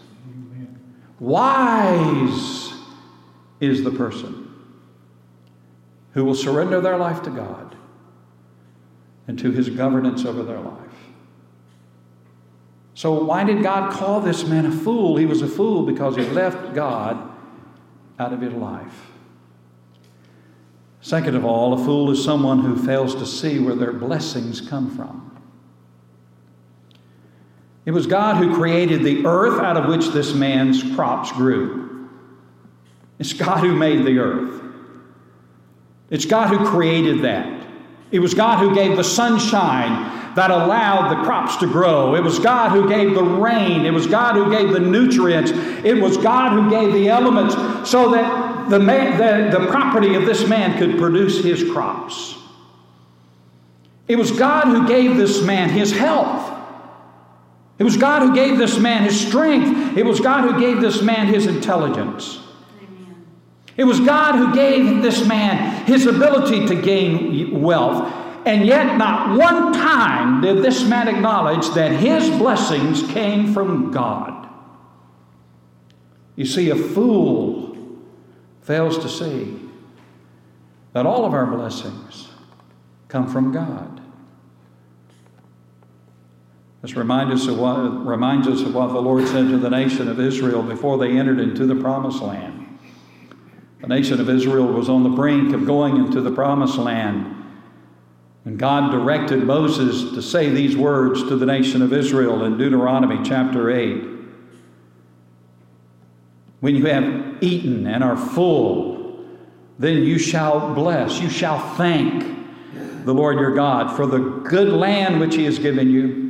Wise 1.19 2.73
is 3.59 3.83
the 3.83 3.91
person 3.91 4.47
who 6.13 6.25
will 6.25 6.35
surrender 6.35 6.81
their 6.81 6.97
life 6.97 7.21
to 7.23 7.29
God 7.29 7.75
and 9.27 9.37
to 9.39 9.51
his 9.51 9.69
governance 9.69 10.25
over 10.25 10.43
their 10.43 10.59
life. 10.59 10.75
So, 12.99 13.13
why 13.13 13.45
did 13.45 13.63
God 13.63 13.93
call 13.93 14.19
this 14.19 14.43
man 14.43 14.65
a 14.65 14.71
fool? 14.71 15.15
He 15.15 15.25
was 15.25 15.41
a 15.41 15.47
fool 15.47 15.83
because 15.83 16.17
he 16.17 16.23
left 16.23 16.73
God 16.75 17.31
out 18.19 18.33
of 18.33 18.41
his 18.41 18.51
life. 18.51 19.11
Second 20.99 21.37
of 21.37 21.45
all, 21.45 21.71
a 21.71 21.77
fool 21.77 22.11
is 22.11 22.21
someone 22.21 22.59
who 22.59 22.75
fails 22.75 23.15
to 23.15 23.25
see 23.25 23.57
where 23.57 23.73
their 23.73 23.93
blessings 23.93 24.59
come 24.59 24.93
from. 24.93 25.41
It 27.85 27.91
was 27.91 28.05
God 28.05 28.35
who 28.35 28.53
created 28.53 29.05
the 29.05 29.25
earth 29.25 29.61
out 29.61 29.77
of 29.77 29.85
which 29.87 30.09
this 30.09 30.33
man's 30.33 30.83
crops 30.93 31.31
grew. 31.31 32.09
It's 33.17 33.31
God 33.31 33.61
who 33.61 33.77
made 33.77 34.03
the 34.03 34.19
earth. 34.19 34.61
It's 36.09 36.25
God 36.25 36.49
who 36.49 36.69
created 36.69 37.21
that. 37.21 37.58
It 38.11 38.19
was 38.19 38.33
God 38.33 38.59
who 38.59 38.73
gave 38.73 38.97
the 38.97 39.03
sunshine 39.03 40.35
that 40.35 40.51
allowed 40.51 41.09
the 41.09 41.23
crops 41.23 41.57
to 41.57 41.67
grow. 41.67 42.15
It 42.15 42.23
was 42.23 42.39
God 42.39 42.71
who 42.71 42.87
gave 42.87 43.13
the 43.13 43.23
rain. 43.23 43.85
It 43.85 43.91
was 43.91 44.07
God 44.07 44.35
who 44.35 44.49
gave 44.49 44.71
the 44.71 44.79
nutrients. 44.79 45.51
It 45.83 46.01
was 46.01 46.17
God 46.17 46.53
who 46.53 46.69
gave 46.69 46.93
the 46.93 47.09
elements 47.09 47.55
so 47.89 48.11
that 48.11 48.69
the, 48.69 48.79
man, 48.79 49.51
the, 49.51 49.59
the 49.59 49.67
property 49.67 50.15
of 50.15 50.25
this 50.25 50.47
man 50.47 50.77
could 50.77 50.97
produce 50.97 51.43
his 51.43 51.69
crops. 51.71 52.35
It 54.07 54.17
was 54.17 54.31
God 54.31 54.65
who 54.65 54.87
gave 54.87 55.17
this 55.17 55.43
man 55.43 55.69
his 55.69 55.91
health. 55.91 56.57
It 57.77 57.83
was 57.83 57.95
God 57.95 58.21
who 58.21 58.35
gave 58.35 58.57
this 58.57 58.77
man 58.77 59.03
his 59.03 59.27
strength. 59.27 59.97
It 59.97 60.05
was 60.05 60.19
God 60.19 60.49
who 60.49 60.59
gave 60.59 60.81
this 60.81 61.01
man 61.01 61.27
his 61.27 61.47
intelligence. 61.47 62.39
It 63.79 63.85
was 63.85 64.01
God 64.01 64.35
who 64.35 64.53
gave 64.53 65.01
this 65.01 65.25
man 65.25 65.85
his 65.85 66.05
ability 66.05 66.67
to 66.67 66.75
gain 66.75 67.61
wealth. 67.61 68.13
And 68.45 68.65
yet, 68.67 68.97
not 68.97 69.37
one 69.37 69.71
time 69.71 70.41
did 70.41 70.61
this 70.61 70.83
man 70.83 71.07
acknowledge 71.07 71.65
that 71.75 71.93
his 71.93 72.29
blessings 72.29 73.09
came 73.13 73.53
from 73.53 73.89
God. 73.89 74.49
You 76.35 76.43
see, 76.45 76.71
a 76.71 76.75
fool 76.75 77.77
fails 78.63 78.97
to 78.97 79.07
see 79.07 79.57
that 80.91 81.05
all 81.05 81.23
of 81.23 81.33
our 81.33 81.45
blessings 81.45 82.27
come 83.07 83.29
from 83.31 83.53
God. 83.53 84.01
This 86.81 86.97
reminds 86.97 87.43
us, 87.43 87.47
of 87.47 87.57
what, 87.57 87.77
reminds 88.05 88.45
us 88.45 88.59
of 88.59 88.75
what 88.75 88.87
the 88.87 89.01
Lord 89.01 89.25
said 89.29 89.47
to 89.47 89.57
the 89.57 89.69
nation 89.69 90.09
of 90.09 90.19
Israel 90.19 90.63
before 90.63 90.97
they 90.97 91.17
entered 91.17 91.39
into 91.39 91.65
the 91.65 91.75
promised 91.75 92.21
land. 92.21 92.58
The 93.81 93.87
nation 93.87 94.19
of 94.19 94.29
Israel 94.29 94.67
was 94.67 94.89
on 94.89 95.03
the 95.03 95.09
brink 95.09 95.53
of 95.53 95.65
going 95.65 95.97
into 95.97 96.21
the 96.21 96.31
promised 96.31 96.77
land. 96.77 97.35
And 98.45 98.57
God 98.57 98.91
directed 98.91 99.43
Moses 99.43 100.13
to 100.13 100.21
say 100.21 100.49
these 100.49 100.75
words 100.75 101.23
to 101.23 101.35
the 101.35 101.45
nation 101.45 101.81
of 101.81 101.93
Israel 101.93 102.43
in 102.43 102.57
Deuteronomy 102.57 103.19
chapter 103.23 103.69
8. 103.69 104.03
When 106.59 106.75
you 106.75 106.85
have 106.87 107.41
eaten 107.41 107.87
and 107.87 108.03
are 108.03 108.17
full, 108.17 109.25
then 109.77 110.03
you 110.03 110.17
shall 110.17 110.73
bless, 110.73 111.19
you 111.21 111.29
shall 111.29 111.75
thank 111.75 112.37
the 113.05 113.13
Lord 113.13 113.39
your 113.39 113.55
God 113.55 113.95
for 113.95 114.05
the 114.05 114.19
good 114.19 114.73
land 114.73 115.19
which 115.21 115.35
he 115.35 115.45
has 115.45 115.57
given 115.57 115.89
you. 115.89 116.28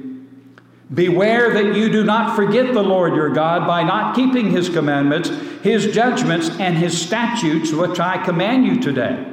Beware 0.93 1.53
that 1.53 1.75
you 1.75 1.89
do 1.89 2.03
not 2.03 2.35
forget 2.35 2.73
the 2.73 2.81
Lord 2.81 3.13
your 3.15 3.29
God 3.29 3.67
by 3.67 3.83
not 3.83 4.15
keeping 4.15 4.49
his 4.49 4.69
commandments, 4.69 5.29
his 5.61 5.93
judgments, 5.93 6.49
and 6.59 6.75
his 6.75 6.99
statutes, 6.99 7.71
which 7.71 7.99
I 7.99 8.23
command 8.23 8.65
you 8.65 8.79
today. 8.81 9.31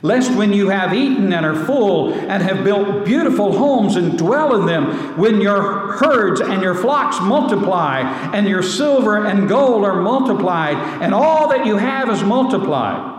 Lest 0.00 0.32
when 0.32 0.52
you 0.52 0.68
have 0.70 0.94
eaten 0.94 1.32
and 1.32 1.44
are 1.44 1.66
full 1.66 2.14
and 2.14 2.42
have 2.42 2.64
built 2.64 3.04
beautiful 3.04 3.58
homes 3.58 3.96
and 3.96 4.16
dwell 4.16 4.58
in 4.58 4.64
them, 4.64 5.18
when 5.18 5.40
your 5.40 5.92
herds 5.98 6.40
and 6.40 6.62
your 6.62 6.74
flocks 6.74 7.20
multiply, 7.20 8.00
and 8.32 8.48
your 8.48 8.62
silver 8.62 9.26
and 9.26 9.48
gold 9.48 9.84
are 9.84 10.00
multiplied, 10.00 10.76
and 11.02 11.12
all 11.12 11.48
that 11.48 11.66
you 11.66 11.76
have 11.76 12.08
is 12.08 12.22
multiplied, 12.22 13.17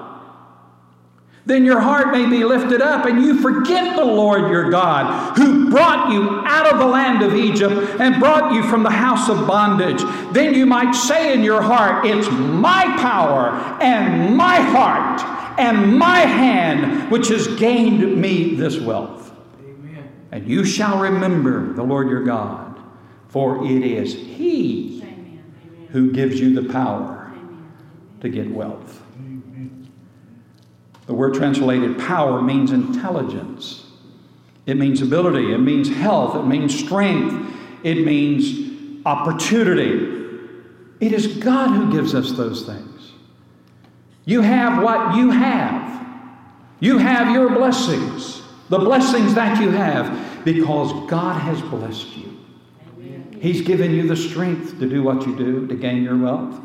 then 1.50 1.66
your 1.66 1.80
heart 1.80 2.12
may 2.12 2.30
be 2.30 2.44
lifted 2.46 2.80
up 2.80 3.06
and 3.06 3.22
you 3.24 3.42
forget 3.42 3.96
the 3.96 4.06
Lord 4.06 4.52
your 4.52 4.70
God, 4.70 5.36
who 5.36 5.72
brought 5.72 6.12
you 6.12 6.44
out 6.46 6.72
of 6.72 6.78
the 6.78 6.86
land 6.86 7.24
of 7.24 7.34
Egypt 7.34 8.00
and 8.00 8.20
brought 8.20 8.54
you 8.54 8.62
from 8.70 8.84
the 8.84 8.92
house 8.92 9.30
of 9.30 9.48
bondage. 9.48 10.00
Then 10.32 10.54
you 10.54 10.68
might 10.68 10.92
say 10.94 11.34
in 11.34 11.44
your 11.44 11.64
heart, 11.64 12.06
It's 12.06 12.30
my 12.30 12.84
power 13.00 13.50
and 13.82 14.38
my 14.38 14.58
heart 14.58 15.22
and 15.60 15.98
my 15.98 16.20
hand 16.20 17.10
which 17.12 17.30
has 17.30 17.48
gained 17.48 18.16
me 18.16 18.54
this 18.54 18.80
wealth. 18.80 19.32
Amen. 19.60 20.08
And 20.32 20.48
you 20.48 20.64
shall 20.64 21.00
remember 21.00 21.74
the 21.74 21.84
Lord 21.84 22.10
your 22.10 22.24
God, 22.24 22.80
for 23.28 23.66
it 23.66 23.84
is 23.84 24.14
He 24.14 25.02
Amen. 25.02 25.88
who 25.90 26.12
gives 26.12 26.40
you 26.40 26.54
the 26.62 26.72
power 26.72 27.32
Amen. 27.34 27.74
to 28.22 28.30
get 28.30 28.52
wealth. 28.52 29.02
The 31.10 31.16
word 31.16 31.34
translated 31.34 31.98
power 31.98 32.40
means 32.40 32.72
intelligence. 32.72 33.84
It 34.68 34.78
means 34.78 35.02
ability. 35.02 35.52
It 35.52 35.58
means 35.58 35.90
health. 35.90 36.36
It 36.36 36.46
means 36.46 36.78
strength. 36.78 37.52
It 37.84 38.06
means 38.06 39.02
opportunity. 39.08 40.38
It 41.00 41.12
is 41.12 41.26
God 41.38 41.72
who 41.72 41.92
gives 41.92 42.14
us 42.14 42.34
those 42.34 42.64
things. 42.64 43.14
You 44.26 44.42
have 44.42 44.84
what 44.84 45.16
you 45.16 45.32
have. 45.32 46.06
You 46.80 47.00
have 47.00 47.34
your 47.34 47.50
blessings, 47.56 48.44
the 48.70 48.78
blessings 48.78 49.34
that 49.34 49.60
you 49.60 49.72
have, 49.72 50.46
because 50.46 51.10
God 51.10 51.42
has 51.42 51.60
blessed 51.60 52.16
you. 52.18 52.38
Amen. 53.00 53.40
He's 53.42 53.62
given 53.62 53.96
you 53.96 54.08
the 54.08 54.16
strength 54.16 54.78
to 54.78 54.88
do 54.88 55.02
what 55.02 55.26
you 55.26 55.36
do, 55.36 55.66
to 55.66 55.74
gain 55.74 56.04
your 56.04 56.20
wealth. 56.20 56.62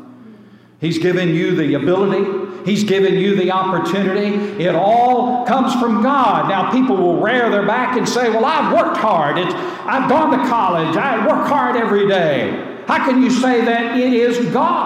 He's 0.79 0.97
given 0.97 1.33
you 1.33 1.55
the 1.55 1.75
ability. 1.75 2.45
He's 2.65 2.83
given 2.83 3.13
you 3.15 3.35
the 3.35 3.51
opportunity. 3.51 4.63
It 4.63 4.75
all 4.75 5.45
comes 5.45 5.73
from 5.75 6.01
God. 6.01 6.49
Now, 6.49 6.71
people 6.71 6.97
will 6.97 7.21
rear 7.21 7.49
their 7.49 7.65
back 7.65 7.97
and 7.97 8.07
say, 8.07 8.29
Well, 8.29 8.45
I've 8.45 8.73
worked 8.73 8.97
hard. 8.97 9.37
It's, 9.37 9.53
I've 9.53 10.09
gone 10.09 10.37
to 10.37 10.49
college. 10.49 10.97
I 10.97 11.25
work 11.27 11.47
hard 11.47 11.75
every 11.75 12.07
day. 12.07 12.81
How 12.87 13.05
can 13.05 13.21
you 13.21 13.29
say 13.29 13.63
that 13.65 13.97
it 13.97 14.13
is 14.13 14.51
God? 14.51 14.84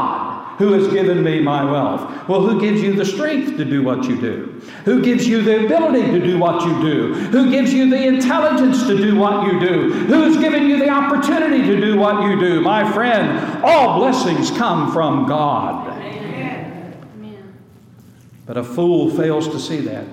Who 0.60 0.74
has 0.74 0.90
given 0.90 1.24
me 1.24 1.40
my 1.40 1.64
wealth? 1.64 2.28
Well, 2.28 2.42
who 2.42 2.60
gives 2.60 2.82
you 2.82 2.94
the 2.94 3.06
strength 3.06 3.56
to 3.56 3.64
do 3.64 3.82
what 3.82 4.04
you 4.04 4.20
do? 4.20 4.62
Who 4.84 5.02
gives 5.02 5.26
you 5.26 5.42
the 5.42 5.66
ability 5.66 6.12
to 6.12 6.20
do 6.20 6.38
what 6.38 6.66
you 6.66 6.82
do? 6.82 7.14
Who 7.14 7.50
gives 7.50 7.74
you 7.74 7.90
the 7.90 8.06
intelligence 8.06 8.86
to 8.86 8.98
do 8.98 9.16
what 9.16 9.48
you 9.48 9.58
do? 9.58 9.94
Who's 9.94 10.36
given 10.36 10.68
you 10.68 10.78
the 10.78 10.90
opportunity 10.90 11.66
to 11.66 11.80
do 11.80 11.98
what 11.98 12.24
you 12.24 12.38
do? 12.38 12.60
My 12.60 12.92
friend, 12.92 13.64
all 13.64 14.00
blessings 14.00 14.52
come 14.52 14.92
from 14.92 15.28
God. 15.28 15.98
Amen. 15.98 16.94
But 18.46 18.58
a 18.58 18.64
fool 18.64 19.12
fails 19.12 19.48
to 19.48 19.60
see 19.62 19.80
that. 19.80 20.06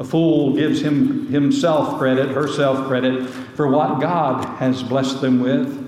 A 0.00 0.04
fool 0.04 0.54
gives 0.54 0.82
him, 0.82 1.28
himself 1.28 1.98
credit, 1.98 2.28
herself 2.28 2.88
credit 2.88 3.26
for 3.26 3.68
what 3.68 4.02
God 4.02 4.44
has 4.58 4.82
blessed 4.82 5.22
them 5.22 5.40
with. 5.40 5.82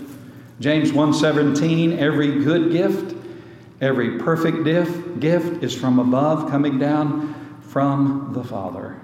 James 0.61 0.93
1:17 0.93 1.99
every 1.99 2.43
good 2.45 2.71
gift 2.71 3.15
every 3.81 4.19
perfect 4.19 4.65
gift 4.65 5.63
is 5.63 5.75
from 5.75 5.99
above 5.99 6.51
coming 6.51 6.79
down 6.79 7.35
from 7.61 8.31
the 8.33 8.45
Father. 8.45 8.97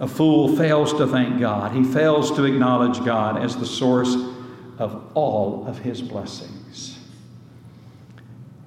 A 0.00 0.08
fool 0.08 0.56
fails 0.56 0.92
to 0.94 1.06
thank 1.06 1.38
God. 1.38 1.72
He 1.72 1.84
fails 1.84 2.30
to 2.32 2.44
acknowledge 2.44 3.04
God 3.04 3.42
as 3.42 3.56
the 3.56 3.66
source 3.66 4.14
of 4.78 5.10
all 5.14 5.66
of 5.66 5.78
his 5.78 6.02
blessings. 6.02 6.98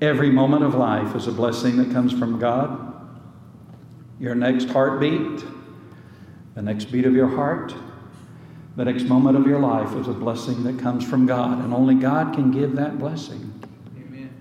Every 0.02 0.30
moment 0.30 0.64
of 0.64 0.76
life 0.76 1.16
is 1.16 1.28
a 1.28 1.32
blessing 1.32 1.78
that 1.78 1.92
comes 1.92 2.14
from 2.14 2.40
God. 2.40 2.94
Your 4.20 4.36
next 4.36 4.70
heartbeat, 4.70 5.44
the 6.56 6.62
next 6.62 6.86
beat 6.92 7.06
of 7.06 7.14
your 7.14 7.30
heart, 7.30 7.74
the 8.76 8.86
next 8.86 9.04
moment 9.04 9.38
of 9.38 9.46
your 9.46 9.60
life 9.60 9.96
is 9.96 10.08
a 10.08 10.14
blessing 10.14 10.64
that 10.64 10.80
comes 10.80 11.08
from 11.08 11.26
God, 11.26 11.64
and 11.64 11.74
only 11.74 11.96
God 11.96 12.34
can 12.34 12.52
give 12.52 12.76
that 12.76 12.98
blessing. 12.98 13.54
Amen. 13.98 14.32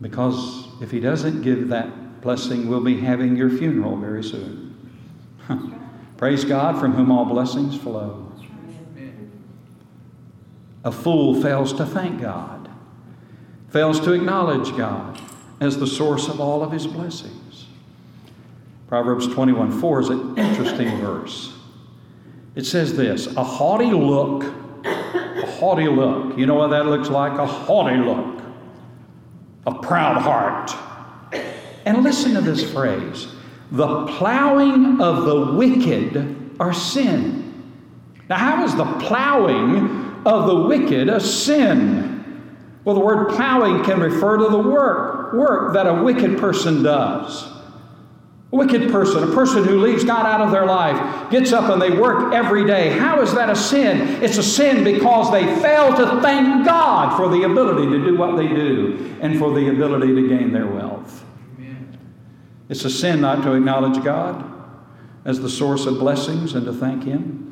Because 0.00 0.66
if 0.80 0.90
He 0.90 0.98
doesn't 0.98 1.42
give 1.42 1.68
that 1.68 2.20
blessing, 2.20 2.68
we'll 2.68 2.82
be 2.82 3.00
having 3.00 3.36
your 3.36 3.50
funeral 3.50 3.96
very 3.96 4.24
soon. 4.24 4.76
Praise 6.16 6.44
God 6.44 6.78
from 6.80 6.92
whom 6.92 7.10
all 7.10 7.24
blessings 7.24 7.76
flow. 7.76 8.26
A 10.82 10.90
fool 10.90 11.40
fails 11.40 11.72
to 11.74 11.84
thank 11.84 12.20
God, 12.20 12.68
fails 13.68 14.00
to 14.00 14.12
acknowledge 14.12 14.74
God 14.76 15.20
as 15.60 15.78
the 15.78 15.86
source 15.86 16.28
of 16.28 16.40
all 16.40 16.62
of 16.62 16.72
his 16.72 16.86
blessings. 16.86 17.66
Proverbs 18.88 19.28
21 19.28 19.78
4 19.78 20.00
is 20.00 20.08
an 20.08 20.38
interesting 20.38 20.98
verse. 20.98 21.59
It 22.54 22.66
says 22.66 22.96
this 22.96 23.26
a 23.36 23.44
haughty 23.44 23.92
look, 23.92 24.44
a 24.84 25.46
haughty 25.46 25.88
look. 25.88 26.36
You 26.36 26.46
know 26.46 26.54
what 26.54 26.68
that 26.68 26.86
looks 26.86 27.08
like? 27.08 27.38
A 27.38 27.46
haughty 27.46 27.96
look, 27.96 28.42
a 29.66 29.74
proud 29.74 30.20
heart. 30.20 30.72
And 31.86 32.02
listen 32.02 32.34
to 32.34 32.40
this 32.40 32.70
phrase 32.72 33.28
the 33.72 34.06
plowing 34.06 35.00
of 35.00 35.24
the 35.24 35.52
wicked 35.52 36.56
are 36.58 36.74
sin. 36.74 37.46
Now, 38.28 38.36
how 38.36 38.64
is 38.64 38.74
the 38.76 38.84
plowing 38.84 40.22
of 40.26 40.46
the 40.46 40.66
wicked 40.66 41.08
a 41.08 41.20
sin? 41.20 42.20
Well, 42.84 42.94
the 42.94 43.00
word 43.00 43.30
plowing 43.30 43.84
can 43.84 44.00
refer 44.00 44.38
to 44.38 44.48
the 44.48 44.58
work, 44.58 45.32
work 45.34 45.74
that 45.74 45.86
a 45.86 46.02
wicked 46.02 46.38
person 46.38 46.82
does. 46.82 47.59
A 48.52 48.56
wicked 48.56 48.90
person, 48.90 49.22
a 49.22 49.32
person 49.32 49.64
who 49.64 49.78
leaves 49.78 50.02
God 50.02 50.26
out 50.26 50.40
of 50.40 50.50
their 50.50 50.66
life, 50.66 51.30
gets 51.30 51.52
up 51.52 51.70
and 51.70 51.80
they 51.80 51.90
work 51.90 52.34
every 52.34 52.66
day. 52.66 52.90
How 52.90 53.20
is 53.22 53.32
that 53.34 53.48
a 53.48 53.54
sin? 53.54 54.22
It's 54.22 54.38
a 54.38 54.42
sin 54.42 54.82
because 54.82 55.30
they 55.30 55.44
fail 55.60 55.94
to 55.96 56.20
thank 56.20 56.66
God 56.66 57.16
for 57.16 57.28
the 57.28 57.44
ability 57.44 57.88
to 57.90 58.04
do 58.04 58.16
what 58.16 58.36
they 58.36 58.48
do 58.48 59.16
and 59.20 59.38
for 59.38 59.54
the 59.54 59.68
ability 59.68 60.14
to 60.16 60.28
gain 60.28 60.52
their 60.52 60.66
wealth. 60.66 61.24
Amen. 61.58 61.98
It's 62.68 62.84
a 62.84 62.90
sin 62.90 63.20
not 63.20 63.42
to 63.44 63.52
acknowledge 63.52 64.02
God. 64.02 64.44
as 65.24 65.40
the 65.40 65.50
source 65.50 65.86
of 65.86 65.98
blessings 65.98 66.54
and 66.54 66.64
to 66.66 66.72
thank 66.72 67.04
Him? 67.04 67.46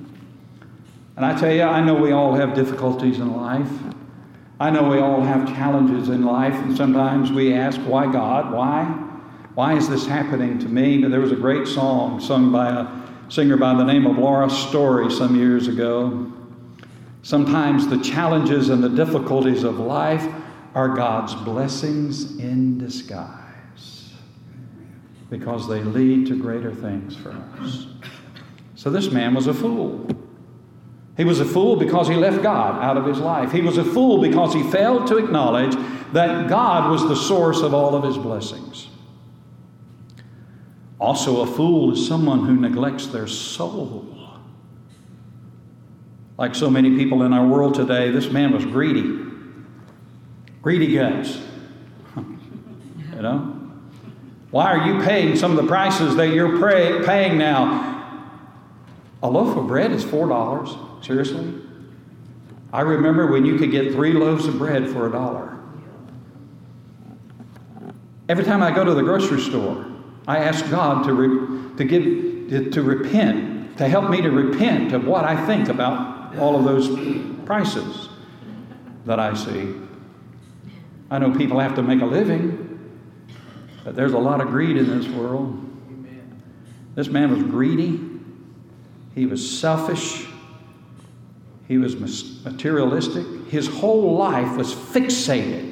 And 1.17 1.27
I 1.27 1.39
tell 1.39 1.53
you, 1.53 1.63
I 1.63 1.83
know 1.83 1.95
we 1.95 2.13
all 2.13 2.35
have 2.35 2.55
difficulties 2.55 3.19
in 3.19 3.37
life. 3.37 3.71
I 4.61 4.71
know 4.71 4.89
we 4.89 4.99
all 4.99 5.21
have 5.23 5.47
challenges 5.49 6.09
in 6.09 6.25
life, 6.25 6.55
and 6.55 6.77
sometimes 6.77 7.31
we 7.31 7.53
ask, 7.55 7.79
why 7.81 8.11
God? 8.11 8.53
Why? 8.53 9.08
Why 9.59 9.75
is 9.75 9.89
this 9.89 10.07
happening 10.07 10.61
to 10.61 10.69
me? 10.69 10.99
But 10.99 11.11
there 11.11 11.19
was 11.19 11.33
a 11.33 11.35
great 11.35 11.67
song 11.67 12.21
sung 12.21 12.53
by 12.53 12.69
a 12.69 12.87
singer 13.29 13.57
by 13.57 13.75
the 13.75 13.83
name 13.83 14.07
of 14.07 14.17
Laura 14.17 14.49
Story 14.49 15.11
some 15.11 15.35
years 15.35 15.67
ago. 15.67 16.33
Sometimes 17.23 17.89
the 17.89 17.99
challenges 17.99 18.69
and 18.69 18.85
the 18.85 18.89
difficulties 18.89 19.65
of 19.65 19.81
life 19.81 20.25
are 20.77 20.91
God's 20.95 21.35
blessings 21.35 22.39
in 22.39 22.79
disguise 22.79 24.13
because 25.29 25.67
they 25.69 25.81
lead 25.81 26.29
to 26.29 26.41
greater 26.41 26.73
things 26.73 27.17
for 27.17 27.33
us. 27.59 27.89
So 28.77 28.91
this 28.91 29.11
man 29.11 29.35
was 29.35 29.49
a 29.49 29.55
fool. 29.55 30.07
He 31.17 31.25
was 31.25 31.41
a 31.41 31.45
fool 31.45 31.75
because 31.75 32.07
he 32.07 32.15
left 32.15 32.45
God 32.45 32.81
out 32.81 32.97
of 32.97 33.05
his 33.07 33.19
life. 33.19 33.51
He 33.51 33.63
was 33.63 33.77
a 33.77 33.85
fool 33.85 34.21
because 34.21 34.55
he 34.55 34.63
failed 34.71 35.09
to 35.09 35.17
acknowledge 35.17 35.75
that 36.13 36.49
God 36.49 36.93
was 36.93 37.09
the 37.09 37.17
source 37.17 37.61
of 37.63 37.75
all 37.75 37.97
of 37.97 38.05
his 38.05 38.17
blessings. 38.17 38.88
Also, 41.01 41.43
a 41.43 41.47
fool 41.47 41.93
is 41.93 42.07
someone 42.07 42.45
who 42.45 42.57
neglects 42.57 43.07
their 43.07 43.27
soul. 43.27 44.05
Like 46.37 46.55
so 46.55 46.71
many 46.71 46.97
people 46.97 47.23
in 47.23 47.33
our 47.33 47.47
world 47.47 47.75
today, 47.75 48.11
this 48.11 48.31
man 48.31 48.53
was 48.53 48.65
greedy. 48.65 49.25
Greedy 50.63 50.95
guts. 50.95 51.39
you 52.17 53.23
know? 53.23 53.55
Why 54.51 54.73
are 54.73 54.89
you 54.89 55.05
paying 55.05 55.37
some 55.37 55.51
of 55.51 55.57
the 55.57 55.69
prices 55.69 56.17
that 56.17 56.29
you're 56.29 56.59
pay, 56.61 57.05
paying 57.05 57.39
now? 57.39 57.89
A 59.23 59.29
loaf 59.29 59.57
of 59.57 59.67
bread 59.67 59.93
is 59.93 60.05
$4. 60.05 61.05
Seriously? 61.05 61.55
I 62.73 62.83
remember 62.83 63.27
when 63.27 63.45
you 63.45 63.57
could 63.57 63.71
get 63.71 63.93
three 63.93 64.13
loaves 64.13 64.47
of 64.47 64.59
bread 64.59 64.89
for 64.89 65.07
a 65.07 65.13
dollar. 65.13 65.59
Every 68.29 68.45
time 68.45 68.63
I 68.63 68.71
go 68.71 68.85
to 68.85 68.95
the 68.95 69.03
grocery 69.03 69.41
store, 69.41 69.88
I 70.29 70.41
ask 70.41 70.69
God 70.71 71.05
to, 71.05 71.15
re, 71.15 71.77
to, 71.79 71.85
give, 71.85 72.51
to, 72.51 72.71
to 72.71 72.83
repent, 72.83 73.79
to 73.79 73.89
help 73.89 74.11
me 74.11 74.21
to 74.21 74.31
repent 74.31 74.93
of 74.93 75.07
what 75.07 75.25
I 75.25 75.47
think 75.47 75.69
about 75.69 76.37
all 76.37 76.55
of 76.55 76.65
those 76.65 76.87
prices 77.47 78.11
that 79.07 79.19
I 79.19 79.33
see. 79.33 79.75
I 81.11 81.19
know 81.19 81.35
people 81.35 81.59
have 81.59 81.75
to 81.77 81.83
make 81.83 82.03
a 82.03 82.07
living, 82.07 82.79
but 83.83 83.97
there's 83.97 84.13
a 84.13 84.19
lot 84.19 84.43
of 84.43 84.49
greed 84.49 84.77
in 84.77 84.99
this 84.99 85.09
world. 85.09 85.65
This 86.95 87.09
man 87.09 87.31
was 87.31 87.43
greedy, 87.45 87.99
he 89.15 89.25
was 89.25 89.59
selfish, 89.59 90.27
he 91.69 91.79
was 91.79 91.97
materialistic. 91.97 93.27
His 93.49 93.67
whole 93.67 94.17
life 94.17 94.57
was 94.57 94.75
fixated 94.75 95.68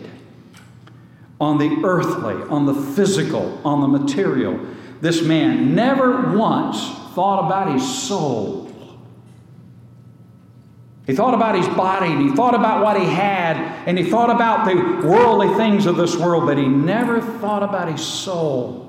on 1.41 1.59
the 1.59 1.81
earthly, 1.85 2.35
on 2.49 2.67
the 2.67 2.75
physical, 2.75 3.61
on 3.65 3.81
the 3.81 3.89
material. 3.89 4.59
This 5.01 5.23
man 5.23 5.75
never 5.75 6.37
once 6.37 6.89
thought 7.15 7.45
about 7.45 7.73
his 7.73 8.03
soul. 8.03 8.67
He 11.07 11.15
thought 11.15 11.35
about 11.35 11.55
his 11.55 11.69
body 11.69 12.11
and 12.11 12.29
he 12.29 12.35
thought 12.35 12.55
about 12.55 12.83
what 12.83 13.01
he 13.01 13.07
had 13.07 13.57
and 13.87 13.97
he 13.97 14.11
thought 14.11 14.31
about 14.31 14.65
the 14.65 15.07
worldly 15.07 15.55
things 15.55 15.87
of 15.87 15.97
this 15.97 16.17
world, 16.17 16.47
but 16.47 16.59
he 16.59 16.67
never 16.67 17.21
thought 17.21 17.63
about 17.63 17.89
his 17.91 18.05
soul. 18.05 18.83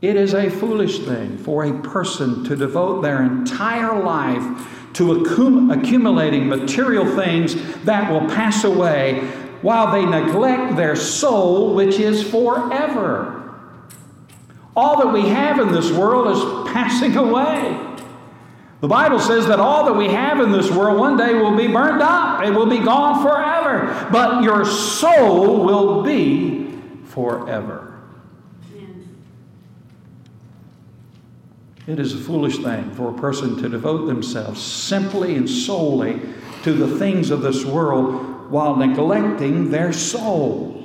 It 0.00 0.16
is 0.16 0.32
a 0.32 0.48
foolish 0.48 1.00
thing 1.00 1.36
for 1.38 1.64
a 1.64 1.82
person 1.82 2.44
to 2.44 2.56
devote 2.56 3.02
their 3.02 3.22
entire 3.22 4.00
life 4.00 4.68
to 4.94 5.12
accumulating 5.12 6.48
material 6.48 7.16
things 7.16 7.54
that 7.84 8.10
will 8.10 8.28
pass 8.28 8.64
away 8.64 9.28
while 9.62 9.92
they 9.92 10.04
neglect 10.04 10.76
their 10.76 10.96
soul, 10.96 11.74
which 11.74 11.98
is 11.98 12.22
forever. 12.22 13.36
All 14.74 14.98
that 14.98 15.12
we 15.12 15.28
have 15.28 15.58
in 15.58 15.72
this 15.72 15.90
world 15.90 16.28
is 16.28 16.72
passing 16.72 17.16
away. 17.16 17.78
The 18.80 18.88
Bible 18.88 19.20
says 19.20 19.46
that 19.48 19.60
all 19.60 19.84
that 19.84 19.92
we 19.92 20.06
have 20.06 20.40
in 20.40 20.52
this 20.52 20.70
world 20.70 20.98
one 20.98 21.16
day 21.16 21.34
will 21.34 21.54
be 21.54 21.66
burned 21.66 22.00
up, 22.00 22.42
it 22.42 22.50
will 22.50 22.66
be 22.66 22.78
gone 22.78 23.22
forever, 23.22 24.08
but 24.10 24.42
your 24.42 24.64
soul 24.64 25.64
will 25.64 26.02
be 26.02 26.78
forever. 27.04 27.90
It 31.86 31.98
is 31.98 32.14
a 32.14 32.18
foolish 32.18 32.58
thing 32.58 32.90
for 32.92 33.10
a 33.10 33.18
person 33.18 33.60
to 33.62 33.68
devote 33.68 34.06
themselves 34.06 34.62
simply 34.62 35.34
and 35.34 35.50
solely 35.50 36.20
to 36.62 36.72
the 36.72 36.98
things 36.98 37.30
of 37.30 37.42
this 37.42 37.64
world 37.64 38.29
while 38.50 38.76
neglecting 38.76 39.70
their 39.70 39.92
soul. 39.92 40.76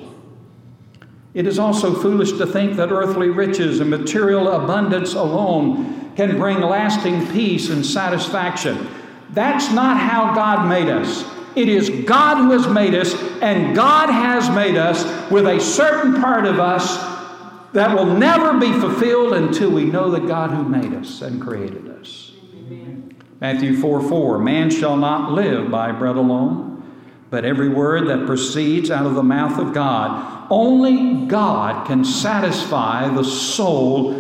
It 1.34 1.48
is 1.48 1.60
also 1.60 1.94
foolish 1.94 2.32
to 2.34 2.48
think 2.48 2.78
that 2.78 2.92
earthly 2.92 3.30
riches 3.30 3.82
and 3.82 3.90
material 3.90 4.48
abundance 4.48 5.14
alone 5.16 6.14
can 6.16 6.38
bring 6.38 6.62
lasting 6.62 7.28
peace 7.28 7.70
and 7.70 7.86
satisfaction. 7.86 8.88
That's 9.32 9.72
not 9.72 9.98
how 9.98 10.34
God 10.34 10.70
made 10.70 10.88
us. 10.88 11.26
It 11.56 11.70
is 11.70 11.90
God 12.06 12.38
who 12.38 12.52
has 12.52 12.68
made 12.68 12.96
us, 12.96 13.14
and 13.42 13.76
God 13.76 14.10
has 14.10 14.50
made 14.50 14.78
us 14.78 15.04
with 15.32 15.46
a 15.48 15.60
certain 15.60 16.22
part 16.22 16.46
of 16.46 16.60
us 16.60 16.98
that 17.74 17.94
will 17.94 18.06
never 18.06 18.58
be 18.58 18.72
fulfilled 18.80 19.34
until 19.34 19.70
we 19.70 19.84
know 19.84 20.10
the 20.10 20.20
God 20.22 20.52
who 20.52 20.64
made 20.64 20.94
us 20.94 21.22
and 21.22 21.42
created 21.42 21.90
us. 21.90 22.32
Amen. 22.54 23.14
Matthew 23.42 23.76
4 23.78 24.02
4 24.02 24.40
Man 24.40 24.70
shall 24.70 24.96
not 24.96 25.34
live 25.34 25.70
by 25.70 25.92
bread 25.92 26.16
alone, 26.16 26.65
but 27.36 27.44
every 27.44 27.68
word 27.68 28.08
that 28.08 28.26
proceeds 28.26 28.90
out 28.90 29.06
of 29.06 29.14
the 29.14 29.22
mouth 29.22 29.60
of 29.60 29.74
God. 29.74 30.48
Only 30.50 31.26
God 31.26 31.86
can 31.86 32.06
satisfy 32.06 33.14
the 33.14 33.26
soul 33.26 34.14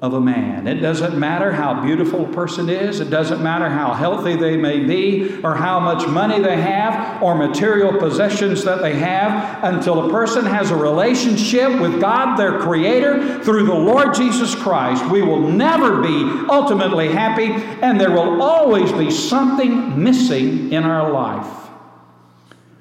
of 0.00 0.14
a 0.14 0.20
man. 0.20 0.68
It 0.68 0.76
doesn't 0.76 1.18
matter 1.18 1.50
how 1.50 1.82
beautiful 1.82 2.26
a 2.26 2.32
person 2.32 2.68
is, 2.68 3.00
it 3.00 3.10
doesn't 3.10 3.42
matter 3.42 3.68
how 3.68 3.92
healthy 3.92 4.36
they 4.36 4.56
may 4.56 4.78
be, 4.78 5.40
or 5.42 5.56
how 5.56 5.80
much 5.80 6.06
money 6.06 6.40
they 6.40 6.54
have, 6.60 7.20
or 7.20 7.34
material 7.34 7.98
possessions 7.98 8.62
that 8.62 8.80
they 8.80 8.94
have, 8.94 9.64
until 9.64 10.06
a 10.06 10.10
person 10.12 10.46
has 10.46 10.70
a 10.70 10.76
relationship 10.76 11.80
with 11.80 12.00
God, 12.00 12.36
their 12.36 12.60
Creator, 12.60 13.42
through 13.42 13.66
the 13.66 13.74
Lord 13.74 14.14
Jesus 14.14 14.54
Christ. 14.54 15.04
We 15.10 15.22
will 15.22 15.50
never 15.50 16.00
be 16.00 16.46
ultimately 16.48 17.08
happy, 17.08 17.50
and 17.82 18.00
there 18.00 18.12
will 18.12 18.40
always 18.40 18.92
be 18.92 19.10
something 19.10 20.00
missing 20.00 20.72
in 20.72 20.84
our 20.84 21.10
life. 21.10 21.63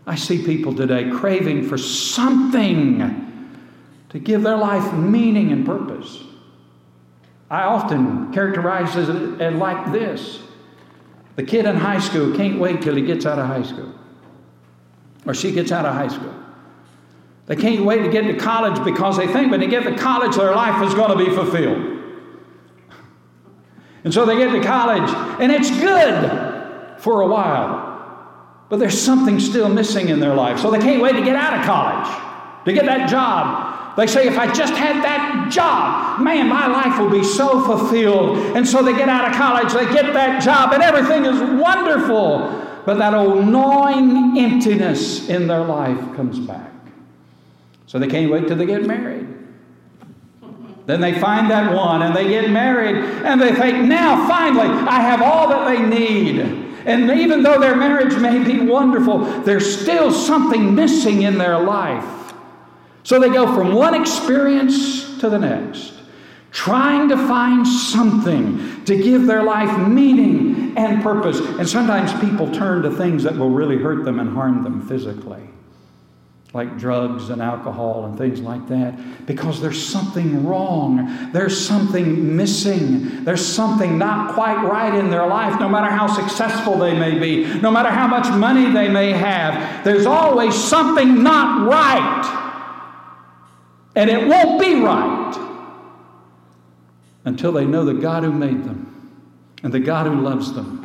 I 0.05 0.15
see 0.15 0.43
people 0.43 0.75
today 0.75 1.09
craving 1.09 1.67
for 1.67 1.77
something 1.77 3.19
to 4.09 4.19
give 4.19 4.43
their 4.43 4.57
life 4.57 4.93
meaning 4.93 5.51
and 5.51 5.65
purpose. 5.65 6.23
I 7.49 7.63
often 7.63 8.33
characterize 8.33 8.95
it 8.95 9.53
like 9.53 9.91
this 9.91 10.39
the 11.35 11.43
kid 11.43 11.65
in 11.65 11.75
high 11.75 11.99
school 11.99 12.35
can't 12.35 12.59
wait 12.59 12.81
till 12.81 12.95
he 12.95 13.01
gets 13.01 13.25
out 13.25 13.39
of 13.39 13.47
high 13.47 13.63
school, 13.63 13.93
or 15.25 15.33
she 15.33 15.51
gets 15.51 15.71
out 15.71 15.85
of 15.85 15.93
high 15.93 16.07
school. 16.07 16.33
They 17.45 17.55
can't 17.55 17.83
wait 17.83 18.03
to 18.03 18.09
get 18.09 18.21
to 18.23 18.35
college 18.35 18.83
because 18.85 19.17
they 19.17 19.27
think 19.27 19.51
when 19.51 19.59
they 19.59 19.67
get 19.67 19.83
to 19.83 19.95
college, 19.95 20.35
their 20.35 20.55
life 20.55 20.81
is 20.87 20.93
going 20.93 21.17
to 21.17 21.25
be 21.25 21.35
fulfilled. 21.35 21.89
And 24.03 24.13
so 24.13 24.25
they 24.25 24.37
get 24.37 24.51
to 24.51 24.61
college, 24.61 25.09
and 25.39 25.51
it's 25.51 25.71
good 25.71 26.99
for 26.99 27.21
a 27.21 27.27
while. 27.27 27.82
But 28.73 28.79
there's 28.79 28.99
something 28.99 29.39
still 29.39 29.69
missing 29.69 30.09
in 30.09 30.19
their 30.19 30.33
life. 30.33 30.57
So 30.57 30.71
they 30.71 30.79
can't 30.79 30.99
wait 30.99 31.11
to 31.11 31.23
get 31.23 31.35
out 31.35 31.53
of 31.53 31.63
college, 31.63 32.09
to 32.65 32.73
get 32.73 32.87
that 32.87 33.07
job, 33.07 33.95
they 33.95 34.07
say, 34.07 34.25
if 34.25 34.35
I 34.35 34.51
just 34.51 34.73
had 34.73 35.03
that 35.03 35.51
job, 35.51 36.19
man, 36.19 36.49
my 36.49 36.65
life 36.65 36.99
will 36.99 37.11
be 37.11 37.23
so 37.23 37.63
fulfilled. 37.65 38.35
And 38.57 38.67
so 38.67 38.81
they 38.81 38.93
get 38.93 39.09
out 39.09 39.29
of 39.29 39.35
college, 39.37 39.71
they 39.73 39.85
get 39.93 40.11
that 40.13 40.41
job, 40.41 40.73
and 40.73 40.81
everything 40.81 41.23
is 41.23 41.39
wonderful. 41.61 42.49
But 42.83 42.97
that 42.97 43.13
old 43.13 43.45
gnawing 43.45 44.39
emptiness 44.39 45.29
in 45.29 45.45
their 45.45 45.63
life 45.63 46.15
comes 46.15 46.39
back. 46.39 46.71
So 47.85 47.99
they 47.99 48.07
can't 48.07 48.31
wait 48.31 48.47
till 48.47 48.57
they 48.57 48.65
get 48.65 48.87
married. 48.87 49.27
Then 50.85 50.99
they 50.99 51.17
find 51.19 51.49
that 51.49 51.73
one 51.73 52.01
and 52.01 52.15
they 52.15 52.27
get 52.27 52.49
married 52.49 52.97
and 52.97 53.41
they 53.41 53.53
think, 53.53 53.85
now 53.85 54.27
finally, 54.27 54.67
I 54.67 54.99
have 54.99 55.21
all 55.21 55.47
that 55.49 55.65
they 55.65 55.81
need. 55.81 56.39
And 56.85 57.09
even 57.09 57.41
though 57.41 57.59
their 57.59 57.75
marriage 57.75 58.15
may 58.17 58.43
be 58.43 58.59
wonderful, 58.59 59.19
there's 59.43 59.81
still 59.81 60.11
something 60.11 60.75
missing 60.75 61.21
in 61.21 61.37
their 61.37 61.57
life. 61.57 62.33
So 63.03 63.19
they 63.19 63.29
go 63.29 63.53
from 63.55 63.73
one 63.73 63.95
experience 63.95 65.19
to 65.19 65.29
the 65.29 65.39
next, 65.39 65.93
trying 66.51 67.07
to 67.09 67.15
find 67.15 67.65
something 67.65 68.83
to 68.83 68.97
give 68.97 69.25
their 69.25 69.43
life 69.43 69.87
meaning 69.87 70.77
and 70.77 71.01
purpose. 71.01 71.39
And 71.39 71.67
sometimes 71.67 72.11
people 72.19 72.51
turn 72.51 72.83
to 72.83 72.91
things 72.91 73.23
that 73.23 73.37
will 73.37 73.49
really 73.49 73.77
hurt 73.77 74.03
them 74.03 74.19
and 74.19 74.33
harm 74.33 74.63
them 74.63 74.85
physically. 74.87 75.49
Like 76.53 76.77
drugs 76.77 77.31
and 77.31 77.41
alcohol 77.41 78.05
and 78.05 78.15
things 78.15 78.39
like 78.39 78.67
that 78.67 79.25
because 79.25 79.59
there's 79.59 79.83
something 79.83 80.45
wrong. 80.45 81.31
There's 81.33 81.59
something 81.59 82.35
missing. 82.35 83.23
There's 83.23 83.43
something 83.43 83.97
not 83.97 84.35
quite 84.35 84.63
right 84.63 84.93
in 84.93 85.09
their 85.09 85.25
life, 85.25 85.59
no 85.59 85.67
matter 85.67 85.89
how 85.89 86.05
successful 86.05 86.77
they 86.77 86.97
may 86.97 87.17
be, 87.17 87.59
no 87.59 87.71
matter 87.71 87.89
how 87.89 88.05
much 88.05 88.31
money 88.37 88.71
they 88.71 88.87
may 88.87 89.13
have. 89.13 89.83
There's 89.83 90.05
always 90.05 90.53
something 90.53 91.23
not 91.23 91.67
right. 91.67 92.39
And 93.95 94.09
it 94.09 94.27
won't 94.27 94.61
be 94.61 94.75
right 94.75 95.49
until 97.25 97.51
they 97.51 97.65
know 97.65 97.83
the 97.83 97.95
God 97.95 98.23
who 98.23 98.31
made 98.31 98.63
them 98.63 99.11
and 99.63 99.73
the 99.73 99.79
God 99.79 100.05
who 100.05 100.21
loves 100.21 100.53
them. 100.53 100.81